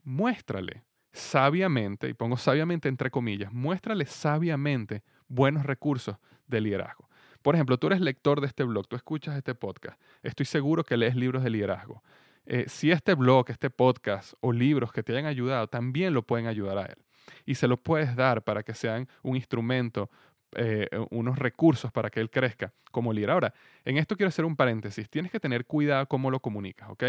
muéstrale 0.03 0.83
sabiamente, 1.13 2.09
y 2.09 2.15
pongo 2.15 2.37
sabiamente 2.37 2.89
entre 2.89 3.11
comillas, 3.11 3.53
muéstrale 3.53 4.05
sabiamente 4.07 5.03
buenos 5.29 5.65
recursos 5.65 6.17
de 6.47 6.61
liderazgo. 6.61 7.09
Por 7.43 7.55
ejemplo, 7.55 7.79
tú 7.79 7.87
eres 7.87 8.01
lector 8.01 8.41
de 8.41 8.49
este 8.49 8.65
blog, 8.65 8.87
tú 8.87 8.97
escuchas 8.97 9.37
este 9.37 9.55
podcast, 9.55 10.01
estoy 10.23 10.47
seguro 10.47 10.85
que 10.85 10.97
lees 10.97 11.15
libros 11.15 11.43
de 11.43 11.51
liderazgo. 11.51 12.03
eh, 12.47 12.65
si 12.69 12.91
este 12.91 13.15
blog, 13.15 13.49
este 13.49 13.71
podcast 13.71 14.35
o 14.41 14.53
libros 14.53 14.93
que 14.93 15.03
te 15.03 15.13
hayan 15.13 15.27
ayudado 15.27 15.69
también 15.69 16.15
lo 16.15 16.23
pueden 16.23 16.47
ayudar 16.49 16.79
a 16.79 16.87
él. 16.87 16.97
Y 17.47 17.55
se 17.55 17.69
lo 17.69 17.77
puedes 17.77 18.16
dar 18.16 18.43
para 18.43 18.62
que 18.62 18.75
sean 18.75 19.09
un 19.23 19.37
instrumento, 19.37 20.11
eh, 20.57 20.88
unos 21.11 21.38
recursos 21.38 21.93
para 21.93 22.11
que 22.11 22.21
él 22.21 22.31
crezca 22.31 22.73
como 22.90 23.12
líder. 23.12 23.31
Ahora, 23.31 23.55
en 23.85 23.97
esto 23.99 24.16
quiero 24.16 24.29
hacer 24.29 24.45
un 24.45 24.57
paréntesis. 24.57 25.09
Tienes 25.09 25.31
que 25.31 25.40
tener 25.40 25.66
cuidado 25.66 26.07
cómo 26.07 26.31
lo 26.31 26.40
comunicas, 26.40 26.90
¿ok? 26.90 27.05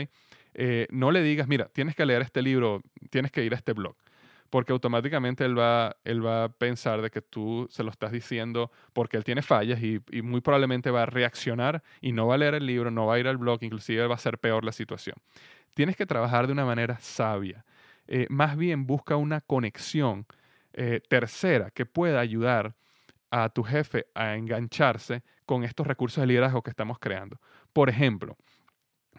Eh, 0.53 0.87
no 0.91 1.11
le 1.11 1.23
digas, 1.23 1.47
mira, 1.47 1.69
tienes 1.69 1.95
que 1.95 2.05
leer 2.05 2.21
este 2.21 2.41
libro, 2.41 2.81
tienes 3.09 3.31
que 3.31 3.43
ir 3.43 3.53
a 3.53 3.57
este 3.57 3.73
blog 3.73 3.95
porque 4.51 4.73
automáticamente 4.73 5.45
él 5.45 5.57
va, 5.57 5.95
él 6.03 6.23
va 6.23 6.43
a 6.43 6.49
pensar 6.49 7.01
de 7.01 7.09
que 7.09 7.21
tú 7.21 7.67
se 7.71 7.83
lo 7.83 7.89
estás 7.89 8.11
diciendo 8.11 8.69
porque 8.91 9.15
él 9.15 9.23
tiene 9.23 9.41
fallas 9.41 9.81
y, 9.81 10.01
y, 10.11 10.21
muy 10.21 10.41
probablemente 10.41 10.91
va 10.91 11.03
a 11.03 11.05
reaccionar 11.05 11.81
y 12.01 12.11
no 12.11 12.27
va 12.27 12.35
a 12.35 12.37
leer 12.37 12.55
el 12.55 12.65
libro, 12.65 12.91
no 12.91 13.05
va 13.05 13.15
a 13.15 13.19
ir 13.19 13.29
al 13.29 13.37
blog, 13.37 13.63
inclusive 13.63 14.05
va 14.07 14.15
a 14.15 14.17
ser 14.17 14.37
peor 14.37 14.65
la 14.65 14.73
situación. 14.73 15.15
Tienes 15.73 15.95
que 15.95 16.05
trabajar 16.05 16.47
de 16.47 16.53
una 16.53 16.65
manera 16.65 16.99
sabia. 16.99 17.63
Eh, 18.13 18.27
más 18.29 18.57
bien 18.57 18.85
busca 18.85 19.15
una 19.15 19.39
conexión 19.39 20.25
eh, 20.73 20.99
tercera 21.07 21.71
que 21.71 21.85
pueda 21.85 22.19
ayudar 22.19 22.75
a 23.29 23.47
tu 23.49 23.63
jefe 23.63 24.07
a 24.13 24.35
engancharse 24.35 25.23
con 25.45 25.63
estos 25.63 25.87
recursos 25.87 26.21
de 26.21 26.27
liderazgo 26.27 26.61
que 26.61 26.71
estamos 26.71 26.99
creando. 26.99 27.39
Por 27.71 27.89
ejemplo, 27.89 28.35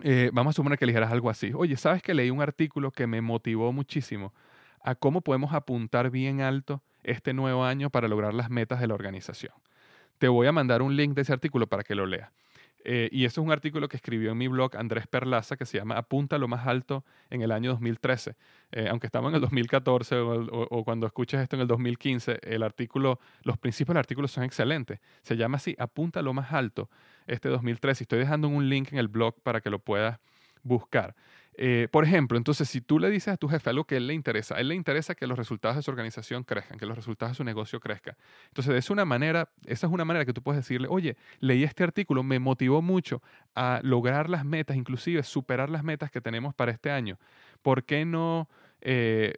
eh, 0.02 0.30
vamos 0.32 0.54
a 0.54 0.56
suponer 0.56 0.78
que 0.78 0.84
eligieras 0.84 1.10
algo 1.10 1.30
así. 1.30 1.52
Oye, 1.54 1.76
¿sabes 1.76 2.02
que 2.02 2.12
leí 2.12 2.30
un 2.30 2.42
artículo 2.42 2.90
que 2.90 3.06
me 3.06 3.22
motivó 3.22 3.72
muchísimo? 3.72 4.32
a 4.82 4.94
cómo 4.94 5.20
podemos 5.20 5.52
apuntar 5.52 6.10
bien 6.10 6.40
alto 6.40 6.82
este 7.02 7.32
nuevo 7.32 7.64
año 7.64 7.90
para 7.90 8.08
lograr 8.08 8.34
las 8.34 8.50
metas 8.50 8.80
de 8.80 8.86
la 8.86 8.94
organización. 8.94 9.54
Te 10.18 10.28
voy 10.28 10.46
a 10.46 10.52
mandar 10.52 10.82
un 10.82 10.96
link 10.96 11.14
de 11.14 11.22
ese 11.22 11.32
artículo 11.32 11.66
para 11.66 11.82
que 11.82 11.94
lo 11.94 12.06
leas. 12.06 12.30
Eh, 12.84 13.08
y 13.12 13.24
eso 13.24 13.40
es 13.40 13.44
un 13.44 13.52
artículo 13.52 13.88
que 13.88 13.96
escribió 13.96 14.32
en 14.32 14.38
mi 14.38 14.48
blog 14.48 14.76
Andrés 14.76 15.06
Perlaza 15.06 15.56
que 15.56 15.66
se 15.66 15.78
llama 15.78 15.96
Apunta 15.96 16.38
lo 16.38 16.48
más 16.48 16.66
alto 16.66 17.04
en 17.30 17.42
el 17.42 17.52
año 17.52 17.70
2013. 17.70 18.36
Eh, 18.72 18.88
aunque 18.90 19.06
estamos 19.06 19.30
en 19.30 19.36
el 19.36 19.40
2014 19.40 20.16
o, 20.16 20.84
cuando 20.84 21.06
escuches 21.06 21.40
esto 21.40 21.56
en 21.56 21.62
el 21.62 21.68
2015, 21.68 22.40
el 22.42 22.62
artículo, 22.62 23.20
los 23.42 23.58
principios 23.58 23.94
del 23.94 24.00
artículo 24.00 24.28
son 24.28 24.44
excelentes. 24.44 25.00
Se 25.22 25.36
llama 25.36 25.56
así, 25.56 25.76
Apunta 25.78 26.22
lo 26.22 26.32
más 26.32 26.52
alto 26.52 26.90
este 27.26 27.48
2013. 27.48 28.04
Estoy 28.04 28.18
dejando 28.18 28.48
un 28.48 28.68
link 28.68 28.92
en 28.92 28.98
el 28.98 29.08
blog 29.08 29.40
para 29.42 29.60
que 29.60 29.70
lo 29.70 29.78
puedas 29.78 30.18
buscar. 30.62 31.14
Eh, 31.54 31.88
por 31.90 32.04
ejemplo, 32.04 32.38
entonces, 32.38 32.68
si 32.68 32.80
tú 32.80 32.98
le 32.98 33.10
dices 33.10 33.34
a 33.34 33.36
tu 33.36 33.46
jefe 33.46 33.68
algo 33.68 33.84
que 33.84 33.96
él 33.98 34.06
le 34.06 34.14
interesa, 34.14 34.56
a 34.56 34.60
él 34.60 34.68
le 34.68 34.74
interesa 34.74 35.14
que 35.14 35.26
los 35.26 35.36
resultados 35.36 35.76
de 35.76 35.82
su 35.82 35.90
organización 35.90 36.44
crezcan, 36.44 36.78
que 36.78 36.86
los 36.86 36.96
resultados 36.96 37.32
de 37.32 37.36
su 37.36 37.44
negocio 37.44 37.78
crezcan. 37.78 38.16
Entonces, 38.48 38.74
es 38.74 38.88
una 38.88 39.04
manera, 39.04 39.50
esa 39.66 39.86
es 39.86 39.92
una 39.92 40.04
manera 40.06 40.24
que 40.24 40.32
tú 40.32 40.42
puedes 40.42 40.62
decirle, 40.62 40.88
oye, 40.88 41.16
leí 41.40 41.62
este 41.62 41.84
artículo, 41.84 42.22
me 42.22 42.38
motivó 42.38 42.80
mucho 42.80 43.22
a 43.54 43.80
lograr 43.82 44.30
las 44.30 44.46
metas, 44.46 44.76
inclusive 44.76 45.22
superar 45.24 45.68
las 45.68 45.84
metas 45.84 46.10
que 46.10 46.22
tenemos 46.22 46.54
para 46.54 46.72
este 46.72 46.90
año. 46.90 47.18
¿Por 47.60 47.84
qué 47.84 48.06
no 48.06 48.48
eh, 48.80 49.34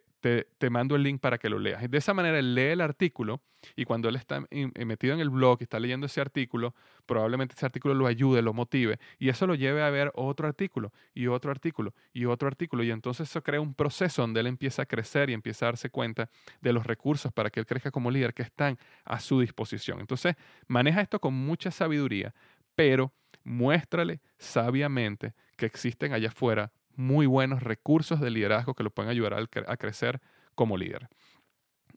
te, 0.57 0.69
mando 0.71 0.95
el 0.95 1.03
link 1.03 1.21
para 1.21 1.37
que 1.37 1.49
lo 1.49 1.59
leas. 1.59 1.89
De 1.89 1.97
esa 1.97 2.13
manera, 2.13 2.39
él 2.39 2.55
lee 2.55 2.71
el 2.71 2.81
artículo 2.81 3.41
y 3.75 3.85
cuando 3.85 4.09
él 4.09 4.15
está 4.15 4.43
eh, 4.49 4.85
metido 4.85 5.13
en 5.13 5.19
el 5.19 5.29
blog 5.29 5.59
y 5.59 5.63
está 5.63 5.79
leyendo 5.79 6.07
ese 6.07 6.19
artículo, 6.19 6.73
probablemente 7.05 7.53
ese 7.55 7.65
artículo 7.65 7.93
lo 7.93 8.07
ayude, 8.07 8.41
lo 8.41 8.51
motive 8.51 8.97
y 9.19 9.29
eso 9.29 9.45
lo 9.45 9.53
lleve 9.53 9.83
a 9.83 9.89
ver 9.91 10.11
otro 10.15 10.47
artículo 10.47 10.91
y 11.13 11.27
otro 11.27 11.51
artículo 11.51 11.93
y 12.11 12.25
otro 12.25 12.47
artículo. 12.47 12.83
Y 12.83 12.89
entonces 12.89 13.29
eso 13.29 13.43
crea 13.43 13.61
un 13.61 13.75
proceso 13.75 14.23
donde 14.23 14.39
él 14.39 14.47
empieza 14.47 14.81
a 14.81 14.85
crecer 14.87 15.29
y 15.29 15.33
empieza 15.33 15.65
a 15.65 15.69
darse 15.69 15.91
cuenta 15.91 16.27
de 16.59 16.73
los 16.73 16.87
recursos 16.87 17.31
para 17.31 17.51
que 17.51 17.59
él 17.59 17.67
crezca 17.67 17.91
como 17.91 18.09
líder 18.09 18.33
que 18.33 18.43
están 18.43 18.79
a 19.03 19.19
su 19.19 19.39
disposición. 19.41 19.99
Entonces, 19.99 20.35
maneja 20.67 21.01
esto 21.01 21.19
con 21.19 21.35
mucha 21.35 21.69
sabiduría, 21.69 22.33
pero 22.73 23.13
muéstrale 23.43 24.21
sabiamente 24.39 25.35
que 25.55 25.67
existen 25.67 26.13
allá 26.13 26.29
afuera 26.29 26.71
muy 26.97 27.25
buenos 27.25 27.63
recursos 27.63 28.19
de 28.19 28.29
liderazgo 28.29 28.73
que 28.73 28.83
lo 28.83 28.89
pueden 28.89 29.09
ayudar 29.09 29.33
a, 29.33 29.77
crecer 29.77 30.21
como 30.55 30.77
líder 30.77 31.09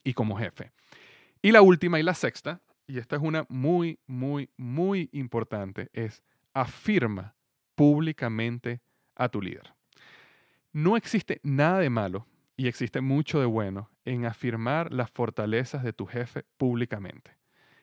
y 0.05 0.15
como 0.15 0.37
jefe. 0.37 0.73
Y 1.43 1.53
la 1.53 1.63
última 1.63 1.99
y 1.99 2.03
la 2.03 2.15
sexta, 2.15 2.61
y 2.87 2.99
esta 2.99 3.17
es 3.17 3.23
una 3.23 3.47
muy, 3.49 3.99
muy, 4.07 4.51
muy 4.57 5.09
importante, 5.13 5.89
es 5.93 6.23
afirma 6.53 7.35
públicamente 7.75 8.81
a 9.15 9.29
tu 9.29 9.41
líder. 9.41 9.75
No 10.73 10.97
existe 10.97 11.41
nada 11.43 11.79
de 11.79 11.91
malo 11.91 12.27
y 12.57 12.67
existe 12.67 13.01
mucho 13.01 13.41
de 13.41 13.47
bueno 13.47 13.91
en 14.05 14.25
afirmar 14.25 14.93
las 14.93 15.11
fortalezas 15.11 15.83
de 15.83 15.93
tu 15.93 16.07
jefe 16.07 16.45
públicamente. 16.57 17.37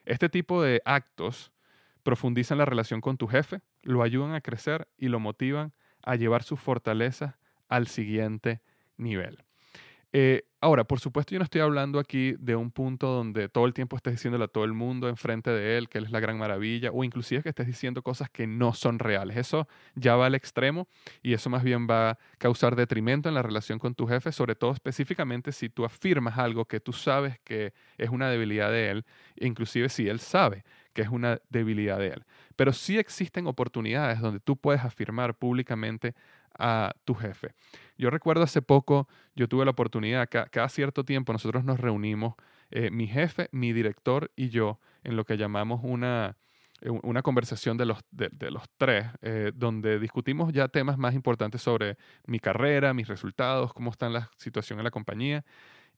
Este 0.04 0.28
tipo 0.28 0.62
de 0.62 0.82
actos 0.84 1.52
profundizan 2.02 2.58
la 2.58 2.64
relación 2.64 3.00
con 3.00 3.16
tu 3.16 3.26
jefe, 3.26 3.60
lo 3.82 4.02
ayudan 4.02 4.34
a 4.34 4.40
crecer 4.40 4.86
y 4.96 5.08
lo 5.08 5.18
motivan 5.18 5.72
a 6.06 6.16
llevar 6.16 6.42
sus 6.42 6.58
fortalezas 6.58 7.34
al 7.68 7.88
siguiente 7.88 8.62
nivel. 8.96 9.44
Eh, 10.12 10.44
ahora, 10.60 10.84
por 10.84 11.00
supuesto, 11.00 11.32
yo 11.34 11.38
no 11.38 11.44
estoy 11.44 11.60
hablando 11.60 11.98
aquí 11.98 12.36
de 12.38 12.56
un 12.56 12.70
punto 12.70 13.08
donde 13.08 13.48
todo 13.50 13.66
el 13.66 13.74
tiempo 13.74 13.96
estés 13.96 14.14
diciéndole 14.14 14.44
a 14.44 14.48
todo 14.48 14.64
el 14.64 14.72
mundo 14.72 15.08
enfrente 15.08 15.50
de 15.50 15.76
él 15.76 15.90
que 15.90 15.98
él 15.98 16.04
es 16.04 16.10
la 16.10 16.20
gran 16.20 16.38
maravilla, 16.38 16.90
o 16.90 17.04
inclusive 17.04 17.42
que 17.42 17.50
estés 17.50 17.66
diciendo 17.66 18.00
cosas 18.02 18.30
que 18.30 18.46
no 18.46 18.72
son 18.72 18.98
reales. 18.98 19.36
Eso 19.36 19.68
ya 19.94 20.16
va 20.16 20.26
al 20.26 20.34
extremo 20.34 20.88
y 21.22 21.34
eso 21.34 21.50
más 21.50 21.62
bien 21.64 21.86
va 21.86 22.10
a 22.10 22.18
causar 22.38 22.76
detrimento 22.76 23.28
en 23.28 23.34
la 23.34 23.42
relación 23.42 23.78
con 23.78 23.94
tu 23.94 24.06
jefe, 24.06 24.32
sobre 24.32 24.54
todo 24.54 24.72
específicamente 24.72 25.52
si 25.52 25.68
tú 25.68 25.84
afirmas 25.84 26.38
algo 26.38 26.64
que 26.64 26.80
tú 26.80 26.92
sabes 26.94 27.38
que 27.40 27.74
es 27.98 28.08
una 28.08 28.30
debilidad 28.30 28.70
de 28.70 28.90
él, 28.90 29.04
inclusive 29.36 29.90
si 29.90 30.08
él 30.08 30.20
sabe 30.20 30.64
que 30.96 31.02
es 31.02 31.10
una 31.10 31.38
debilidad 31.50 31.98
de 31.98 32.08
él. 32.08 32.24
Pero 32.56 32.72
sí 32.72 32.98
existen 32.98 33.46
oportunidades 33.46 34.18
donde 34.18 34.40
tú 34.40 34.56
puedes 34.56 34.82
afirmar 34.82 35.34
públicamente 35.34 36.14
a 36.58 36.94
tu 37.04 37.14
jefe. 37.14 37.52
Yo 37.98 38.08
recuerdo 38.08 38.44
hace 38.44 38.62
poco, 38.62 39.06
yo 39.34 39.46
tuve 39.46 39.66
la 39.66 39.72
oportunidad, 39.72 40.26
cada, 40.30 40.68
cierto 40.70 41.04
tiempo 41.04 41.34
nosotros 41.34 41.64
nos 41.64 41.78
reunimos, 41.78 42.34
eh, 42.70 42.90
mi 42.90 43.06
jefe, 43.08 43.50
mi 43.52 43.74
director 43.74 44.30
y 44.36 44.48
yo, 44.48 44.80
en 45.04 45.16
lo 45.16 45.26
que 45.26 45.36
llamamos 45.36 45.80
una, 45.82 46.38
eh, 46.80 46.88
una 46.88 47.20
conversación 47.20 47.76
de 47.76 47.84
los, 47.84 47.98
de, 48.10 48.50
los 48.50 48.62
tres, 48.78 49.04
eh, 49.20 49.52
donde 49.54 49.98
discutimos 49.98 50.50
ya 50.50 50.68
temas 50.68 50.96
más 50.96 51.12
importantes 51.12 51.60
sobre 51.60 51.98
mi 52.26 52.38
carrera, 52.38 52.94
mis 52.94 53.06
resultados, 53.06 53.74
cómo 53.74 53.90
está 53.90 54.08
la 54.08 54.30
situación 54.38 54.78
en 54.78 54.84
la 54.84 54.90
compañía. 54.90 55.44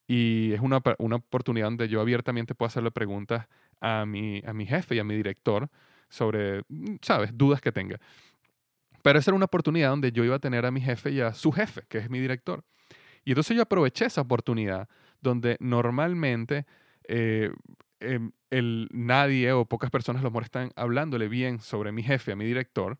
Y 0.09 0.55
es 0.55 0.61
una, 0.61 0.83
una 0.99 1.17
oportunidad 1.17 1.67
donde 1.67 1.87
yo 1.87 2.01
abiertamente 2.01 2.55
puedo 2.57 2.67
hacerle 2.67 2.91
preguntas 2.91 3.47
a 3.81 4.05
mi, 4.07 4.43
a 4.47 4.53
mi 4.53 4.67
jefe 4.67 4.95
y 4.95 4.99
a 4.99 5.05
mi 5.05 5.15
director 5.15 5.69
sobre, 6.09 6.63
mm, 6.69 6.97
¿sabes?, 7.03 7.31
dudas 7.37 7.61
que 7.61 7.73
tenga. 7.73 7.99
Pero 9.03 9.19
esa 9.19 9.31
era 9.31 9.37
una 9.37 9.47
oportunidad 9.47 9.91
donde 9.91 10.13
yo 10.13 10.25
iba 10.25 10.37
a 10.37 10.41
tener 10.41 10.67
a 10.67 10.71
mi 10.71 10.81
jefe 10.81 11.11
y 11.11 11.21
a 11.21 11.33
su 11.33 11.53
jefe, 11.53 11.83
que 11.89 11.99
es 11.99 12.11
mi 12.11 12.19
director. 12.19 12.65
Y 13.25 13.33
entonces 13.33 13.57
yo 13.57 13.63
aproveché 13.63 14.07
esa 14.07 14.23
oportunidad 14.23 14.89
donde 15.21 15.57
normalmente 15.61 16.67
eh, 17.09 17.51
em, 18.01 18.33
el, 18.51 18.89
nadie 18.91 19.53
o 19.53 19.67
pocas 19.67 19.91
personas 19.91 20.23
lo 20.23 20.31
molestan 20.31 20.73
hablándole 20.77 21.29
bien 21.29 21.61
sobre 21.61 21.93
mi 21.93 22.03
jefe, 22.03 22.33
a 22.33 22.37
mi 22.37 22.45
director, 22.45 22.99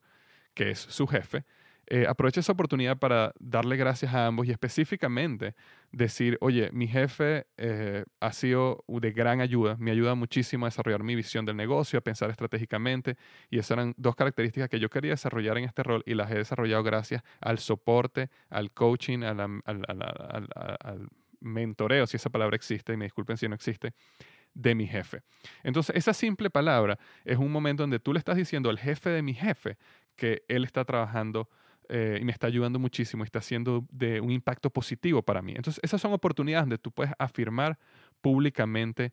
que 0.55 0.71
es 0.71 0.79
su 0.79 1.07
jefe, 1.07 1.45
eh, 1.91 2.07
aproveché 2.07 2.41
esa 2.41 2.53
oportunidad 2.53 2.99
para 2.99 3.33
darle 3.39 3.77
gracias 3.77 4.13
a 4.15 4.27
ambos 4.27 4.47
y 4.47 4.51
específicamente 4.51 5.55
decir, 5.91 6.37
oye, 6.41 6.71
mi 6.73 6.87
jefe 6.87 7.47
eh, 7.57 8.05
ha 8.21 8.33
sido 8.33 8.85
de 8.87 9.13
gran 9.13 9.41
ayuda, 9.41 9.77
me 9.79 9.91
ayuda 9.91 10.15
muchísimo 10.15 10.67
a 10.67 10.69
desarrollar 10.69 11.03
mi 11.03 11.15
visión 11.15 11.47
del 11.47 11.57
negocio, 11.57 11.99
a 11.99 12.03
pensar 12.03 12.31
estratégicamente 12.31 13.17
y 13.51 13.59
esas 13.59 13.73
eran 13.73 13.95
dos 13.97 14.17
características 14.17 14.69
que 14.69 14.79
yo 14.79 14.91
quería 14.91 15.13
desarrollar 15.13 15.57
en 15.57 15.65
este 15.65 15.83
rol 15.83 16.03
y 16.05 16.15
las 16.15 16.31
he 16.31 16.35
desarrollado 16.35 16.83
gracias 16.83 17.23
al 17.41 17.59
soporte, 17.59 18.29
al 18.51 18.71
coaching, 18.73 19.23
al, 19.23 19.41
al 19.41 21.09
mentoreo, 21.41 22.07
si 22.07 22.17
esa 22.17 22.31
palabra 22.31 22.57
existe, 22.57 22.93
y 22.93 22.97
me 22.97 23.07
disculpen 23.07 23.37
si 23.37 23.49
no 23.49 23.55
existe, 23.55 23.95
de 24.55 24.75
mi 24.75 24.87
jefe. 24.87 25.23
Entonces, 25.63 25.95
esa 25.97 26.13
simple 26.13 26.51
palabra 26.51 26.99
es 27.25 27.39
un 27.39 27.53
momento 27.53 27.83
donde 27.83 28.01
tú 28.01 28.13
le 28.13 28.19
estás 28.19 28.37
diciendo 28.37 28.71
al 28.71 28.79
jefe 28.79 29.11
de 29.11 29.23
mi 29.23 29.35
jefe 29.35 29.79
que 30.17 30.43
él 30.49 30.65
está 30.65 30.85
trabajando 30.85 31.49
eh, 31.89 32.19
y 32.21 32.25
me 32.25 32.33
está 32.33 32.47
ayudando 32.47 32.79
muchísimo 32.79 33.25
está 33.25 33.39
haciendo 33.39 33.87
de 33.91 34.21
un 34.21 34.31
impacto 34.31 34.71
positivo 34.71 35.23
para 35.23 35.43
mí. 35.43 35.55
Entonces, 35.57 35.81
esas 35.83 36.01
son 36.01 36.13
oportunidades 36.13 36.65
donde 36.65 36.79
tú 36.79 36.93
puedes 36.93 37.13
afirmar 37.19 37.79
públicamente 38.21 39.13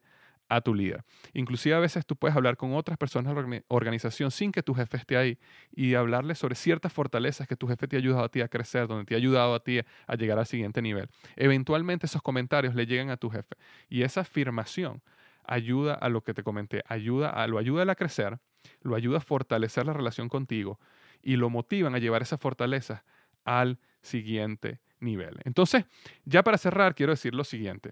a 0.49 0.61
tu 0.61 0.73
líder. 0.73 1.03
Inclusive 1.33 1.75
a 1.75 1.79
veces 1.79 2.05
tú 2.05 2.15
puedes 2.15 2.35
hablar 2.35 2.57
con 2.57 2.73
otras 2.73 2.97
personas 2.97 3.35
de 3.35 3.41
la 3.41 3.63
organización 3.67 4.31
sin 4.31 4.51
que 4.51 4.61
tu 4.61 4.73
jefe 4.73 4.97
esté 4.97 5.17
ahí 5.17 5.39
y 5.71 5.95
hablarle 5.95 6.35
sobre 6.35 6.55
ciertas 6.55 6.93
fortalezas 6.93 7.47
que 7.47 7.55
tu 7.55 7.67
jefe 7.67 7.87
te 7.87 7.95
ha 7.95 7.99
ayudado 7.99 8.23
a 8.23 8.29
ti 8.29 8.41
a 8.41 8.47
crecer, 8.47 8.87
donde 8.87 9.05
te 9.05 9.15
ha 9.15 9.17
ayudado 9.17 9.55
a 9.55 9.63
ti 9.63 9.79
a 10.07 10.15
llegar 10.15 10.37
al 10.37 10.45
siguiente 10.45 10.81
nivel. 10.81 11.09
Eventualmente 11.35 12.05
esos 12.05 12.21
comentarios 12.21 12.75
le 12.75 12.85
llegan 12.85 13.09
a 13.09 13.17
tu 13.17 13.29
jefe 13.29 13.55
y 13.89 14.03
esa 14.03 14.21
afirmación 14.21 15.01
ayuda 15.43 15.93
a 15.93 16.09
lo 16.09 16.21
que 16.21 16.33
te 16.33 16.43
comenté, 16.43 16.83
ayuda 16.87 17.29
a, 17.29 17.47
lo 17.47 17.57
ayuda 17.57 17.91
a 17.91 17.95
crecer, 17.95 18.37
lo 18.81 18.95
ayuda 18.95 19.17
a 19.17 19.21
fortalecer 19.21 19.85
la 19.85 19.93
relación 19.93 20.29
contigo, 20.29 20.79
y 21.25 21.35
lo 21.35 21.49
motivan 21.49 21.95
a 21.95 21.99
llevar 21.99 22.21
esa 22.21 22.37
fortaleza 22.37 23.03
al 23.43 23.79
siguiente 24.01 24.79
nivel. 24.99 25.39
Entonces, 25.43 25.85
ya 26.23 26.43
para 26.43 26.57
cerrar, 26.57 26.95
quiero 26.95 27.11
decir 27.11 27.33
lo 27.35 27.43
siguiente. 27.43 27.91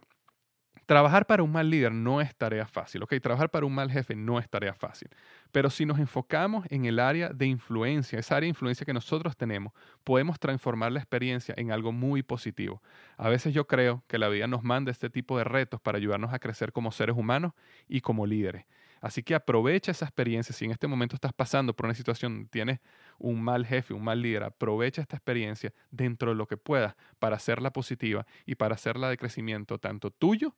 Trabajar 0.85 1.25
para 1.25 1.43
un 1.43 1.51
mal 1.51 1.69
líder 1.69 1.93
no 1.93 2.19
es 2.19 2.35
tarea 2.35 2.67
fácil, 2.67 3.03
¿ok? 3.03 3.15
Trabajar 3.21 3.49
para 3.49 3.65
un 3.65 3.73
mal 3.73 3.89
jefe 3.89 4.15
no 4.15 4.37
es 4.37 4.49
tarea 4.49 4.73
fácil. 4.73 5.09
Pero 5.51 5.69
si 5.69 5.85
nos 5.85 5.97
enfocamos 5.97 6.65
en 6.69 6.85
el 6.85 6.99
área 6.99 7.29
de 7.29 7.45
influencia, 7.45 8.19
esa 8.19 8.35
área 8.35 8.45
de 8.45 8.49
influencia 8.49 8.85
que 8.85 8.93
nosotros 8.93 9.37
tenemos, 9.37 9.73
podemos 10.03 10.39
transformar 10.39 10.91
la 10.91 10.99
experiencia 10.99 11.55
en 11.57 11.71
algo 11.71 11.93
muy 11.93 12.21
positivo. 12.21 12.83
A 13.17 13.29
veces 13.29 13.53
yo 13.53 13.65
creo 13.65 14.03
que 14.07 14.17
la 14.17 14.27
vida 14.27 14.45
nos 14.47 14.63
manda 14.63 14.91
este 14.91 15.09
tipo 15.09 15.37
de 15.37 15.45
retos 15.45 15.79
para 15.79 15.97
ayudarnos 15.97 16.33
a 16.33 16.39
crecer 16.39 16.73
como 16.73 16.91
seres 16.91 17.15
humanos 17.15 17.53
y 17.87 18.01
como 18.01 18.25
líderes. 18.25 18.65
Así 19.03 19.21
que 19.21 19.35
aprovecha 19.35 19.91
esa 19.91 20.05
experiencia. 20.05 20.55
Si 20.55 20.63
en 20.63 20.71
este 20.71 20.87
momento 20.87 21.17
estás 21.17 21.33
pasando 21.33 21.75
por 21.75 21.87
una 21.87 21.93
situación, 21.93 22.47
tienes 22.49 22.79
un 23.19 23.43
mal 23.43 23.65
jefe, 23.65 23.93
un 23.93 24.01
mal 24.01 24.21
líder, 24.21 24.43
aprovecha 24.43 25.01
esta 25.01 25.17
experiencia 25.17 25.73
dentro 25.91 26.29
de 26.29 26.37
lo 26.37 26.47
que 26.47 26.55
puedas 26.55 26.95
para 27.19 27.35
hacerla 27.35 27.73
positiva 27.73 28.25
y 28.45 28.55
para 28.55 28.75
hacerla 28.75 29.09
de 29.09 29.17
crecimiento 29.17 29.77
tanto 29.77 30.09
tuyo 30.09 30.55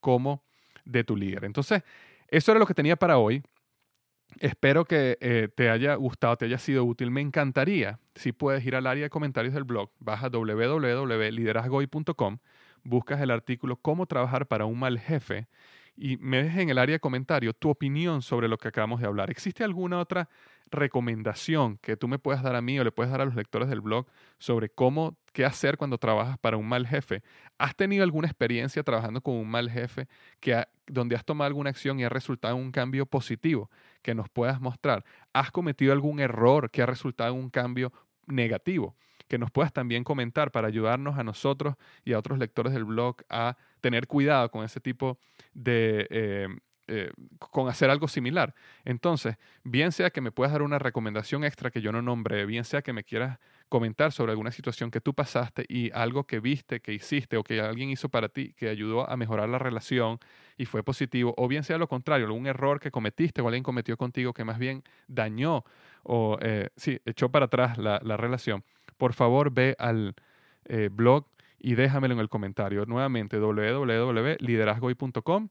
como 0.00 0.46
de 0.86 1.04
tu 1.04 1.14
líder. 1.14 1.44
Entonces, 1.44 1.82
eso 2.28 2.52
era 2.52 2.58
lo 2.58 2.64
que 2.64 2.72
tenía 2.72 2.96
para 2.96 3.18
hoy. 3.18 3.42
Espero 4.40 4.86
que 4.86 5.18
eh, 5.20 5.50
te 5.54 5.68
haya 5.68 5.94
gustado, 5.96 6.38
te 6.38 6.46
haya 6.46 6.56
sido 6.56 6.86
útil. 6.86 7.10
Me 7.10 7.20
encantaría 7.20 8.00
si 8.14 8.32
puedes 8.32 8.64
ir 8.64 8.76
al 8.76 8.86
área 8.86 9.02
de 9.02 9.10
comentarios 9.10 9.52
del 9.52 9.64
blog, 9.64 9.90
vas 9.98 10.24
a 10.24 10.30
www.liderazgoy.com, 10.30 12.38
buscas 12.82 13.20
el 13.20 13.30
artículo 13.30 13.76
Cómo 13.76 14.06
trabajar 14.06 14.46
para 14.46 14.64
un 14.64 14.78
mal 14.78 14.98
jefe 14.98 15.48
y 15.96 16.16
me 16.16 16.42
dejes 16.42 16.60
en 16.60 16.70
el 16.70 16.78
área 16.78 16.94
de 16.94 17.00
comentarios 17.00 17.54
tu 17.58 17.70
opinión 17.70 18.22
sobre 18.22 18.48
lo 18.48 18.58
que 18.58 18.68
acabamos 18.68 19.00
de 19.00 19.06
hablar. 19.06 19.30
¿Existe 19.30 19.64
alguna 19.64 19.98
otra 20.00 20.28
recomendación 20.70 21.78
que 21.78 21.96
tú 21.96 22.08
me 22.08 22.18
puedas 22.18 22.42
dar 22.42 22.56
a 22.56 22.62
mí 22.62 22.78
o 22.78 22.84
le 22.84 22.90
puedes 22.90 23.10
dar 23.12 23.20
a 23.20 23.24
los 23.24 23.34
lectores 23.36 23.68
del 23.68 23.80
blog 23.80 24.06
sobre 24.38 24.68
cómo, 24.68 25.16
qué 25.32 25.44
hacer 25.44 25.76
cuando 25.76 25.98
trabajas 25.98 26.38
para 26.38 26.56
un 26.56 26.68
mal 26.68 26.86
jefe? 26.86 27.22
¿Has 27.58 27.76
tenido 27.76 28.02
alguna 28.02 28.26
experiencia 28.26 28.82
trabajando 28.82 29.20
con 29.20 29.34
un 29.34 29.48
mal 29.48 29.70
jefe 29.70 30.08
que 30.40 30.64
donde 30.86 31.16
has 31.16 31.24
tomado 31.24 31.46
alguna 31.46 31.70
acción 31.70 32.00
y 32.00 32.04
ha 32.04 32.08
resultado 32.08 32.56
en 32.56 32.62
un 32.62 32.72
cambio 32.72 33.06
positivo 33.06 33.70
que 34.02 34.14
nos 34.14 34.28
puedas 34.28 34.60
mostrar? 34.60 35.04
¿Has 35.32 35.50
cometido 35.50 35.92
algún 35.92 36.18
error 36.18 36.70
que 36.70 36.82
ha 36.82 36.86
resultado 36.86 37.34
en 37.34 37.40
un 37.40 37.50
cambio 37.50 37.92
negativo? 38.26 38.96
Que 39.28 39.38
nos 39.38 39.50
puedas 39.50 39.72
también 39.72 40.04
comentar 40.04 40.50
para 40.50 40.68
ayudarnos 40.68 41.18
a 41.18 41.24
nosotros 41.24 41.76
y 42.04 42.12
a 42.12 42.18
otros 42.18 42.38
lectores 42.38 42.72
del 42.72 42.84
blog 42.84 43.16
a 43.28 43.56
tener 43.80 44.06
cuidado 44.06 44.50
con 44.50 44.64
ese 44.64 44.80
tipo 44.80 45.18
de 45.54 46.06
eh, 46.10 46.48
eh, 46.86 47.10
con 47.38 47.68
hacer 47.68 47.88
algo 47.88 48.08
similar. 48.08 48.54
Entonces, 48.84 49.36
bien 49.62 49.90
sea 49.90 50.10
que 50.10 50.20
me 50.20 50.32
puedas 50.32 50.52
dar 50.52 50.60
una 50.60 50.78
recomendación 50.78 51.42
extra 51.42 51.70
que 51.70 51.80
yo 51.80 51.92
no 51.92 52.02
nombré, 52.02 52.44
bien 52.44 52.64
sea 52.64 52.82
que 52.82 52.92
me 52.92 53.04
quieras 53.04 53.38
comentar 53.70 54.12
sobre 54.12 54.32
alguna 54.32 54.50
situación 54.50 54.90
que 54.90 55.00
tú 55.00 55.14
pasaste 55.14 55.64
y 55.66 55.90
algo 55.92 56.24
que 56.24 56.40
viste, 56.40 56.80
que 56.80 56.92
hiciste 56.92 57.38
o 57.38 57.42
que 57.42 57.62
alguien 57.62 57.88
hizo 57.88 58.10
para 58.10 58.28
ti 58.28 58.52
que 58.52 58.68
ayudó 58.68 59.08
a 59.08 59.16
mejorar 59.16 59.48
la 59.48 59.58
relación 59.58 60.18
y 60.58 60.66
fue 60.66 60.82
positivo, 60.82 61.32
o 61.38 61.48
bien 61.48 61.64
sea 61.64 61.78
lo 61.78 61.88
contrario, 61.88 62.26
algún 62.26 62.46
error 62.46 62.78
que 62.80 62.90
cometiste 62.90 63.40
o 63.40 63.46
alguien 63.46 63.62
cometió 63.62 63.96
contigo 63.96 64.34
que 64.34 64.44
más 64.44 64.58
bien 64.58 64.84
dañó 65.08 65.64
o 66.02 66.36
eh, 66.42 66.68
sí, 66.76 67.00
echó 67.06 67.30
para 67.30 67.46
atrás 67.46 67.78
la, 67.78 67.98
relación, 68.18 68.62
por 68.96 69.12
favor 69.12 69.52
ve 69.52 69.74
al 69.78 70.14
eh, 70.64 70.88
blog 70.92 71.26
y 71.58 71.74
déjamelo 71.74 72.14
en 72.14 72.20
el 72.20 72.28
comentario. 72.28 72.86
Nuevamente, 72.86 73.38
www.liderazgoy.com 73.38 75.48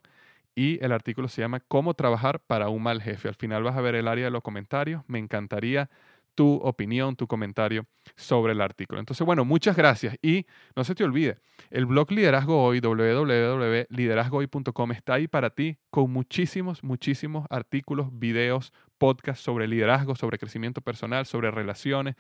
y 0.56 0.84
el 0.84 0.92
artículo 0.92 1.28
se 1.28 1.42
llama 1.42 1.60
Cómo 1.60 1.96
trabajar 1.96 2.40
para 2.40 2.70
un 2.70 2.84
mal 2.84 3.02
jefe. 3.02 3.28
Al 3.28 3.36
final 3.36 3.64
vas 3.64 3.76
a 3.76 3.82
ver 3.82 3.96
el 3.96 4.08
área 4.08 4.26
de 4.26 4.32
los 4.32 4.44
comentarios. 4.44 5.04
Me 5.08 5.20
encantaría 5.20 5.90
tu 6.36 6.56
opinión, 6.56 7.16
tu 7.16 7.28
comentario 7.28 7.86
sobre 8.16 8.54
el 8.54 8.62
artículo. 8.62 9.00
Entonces, 9.00 9.24
bueno, 9.26 9.46
muchas 9.46 9.76
gracias. 9.76 10.16
Y 10.22 10.46
no 10.76 10.84
se 10.84 10.94
te 10.96 11.04
olvide, 11.04 11.38
el 11.70 11.86
blog 11.86 12.12
Liderazgo 12.12 12.64
Hoy, 12.64 12.80
www.liderazgohoy.com, 12.80 14.92
está 14.92 15.14
ahí 15.16 15.28
para 15.28 15.50
ti 15.52 15.78
con 15.90 16.12
muchísimos, 16.12 16.84
muchísimos 16.84 17.46
artículos, 17.50 18.08
videos, 18.12 18.74
podcasts 18.98 19.44
sobre 19.44 19.68
liderazgo, 19.68 20.16
sobre 20.16 20.38
crecimiento 20.38 20.82
personal, 20.82 21.26
sobre 21.26 21.52
relaciones, 21.52 22.16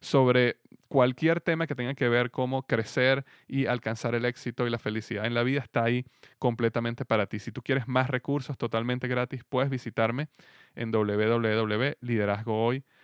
sobre 0.00 0.60
cualquier 0.88 1.40
tema 1.40 1.66
que 1.66 1.74
tenga 1.74 1.94
que 1.94 2.08
ver 2.08 2.30
cómo 2.30 2.62
crecer 2.62 3.24
y 3.46 3.66
alcanzar 3.66 4.14
el 4.14 4.24
éxito 4.24 4.66
y 4.66 4.70
la 4.70 4.78
felicidad 4.78 5.26
en 5.26 5.34
la 5.34 5.42
vida 5.42 5.60
está 5.60 5.84
ahí 5.84 6.06
completamente 6.38 7.04
para 7.04 7.26
ti. 7.26 7.40
Si 7.40 7.52
tú 7.52 7.60
quieres 7.62 7.88
más 7.88 8.08
recursos 8.08 8.56
totalmente 8.56 9.08
gratis, 9.08 9.42
puedes 9.48 9.70
visitarme 9.70 10.28
en 10.74 10.92
www.liderazgohoy.com. 10.92 12.97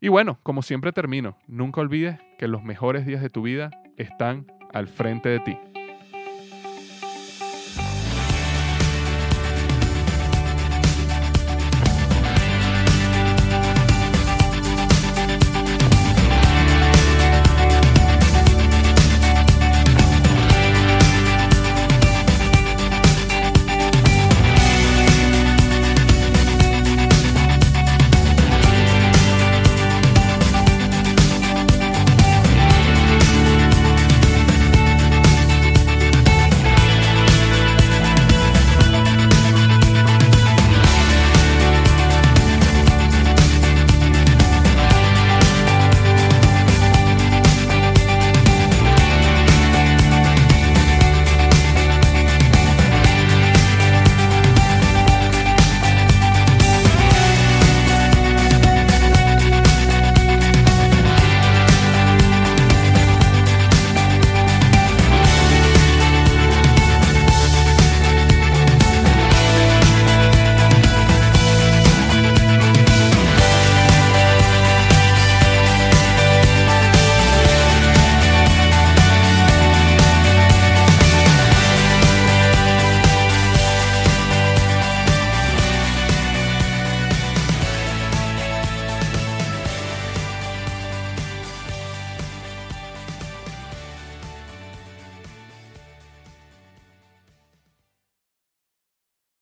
Y 0.00 0.08
bueno, 0.08 0.38
como 0.42 0.62
siempre 0.62 0.92
termino, 0.92 1.36
nunca 1.46 1.80
olvides 1.80 2.18
que 2.38 2.48
los 2.48 2.62
mejores 2.62 3.06
días 3.06 3.22
de 3.22 3.30
tu 3.30 3.42
vida 3.42 3.70
están 3.96 4.46
al 4.72 4.88
frente 4.88 5.28
de 5.28 5.40
ti. 5.40 5.58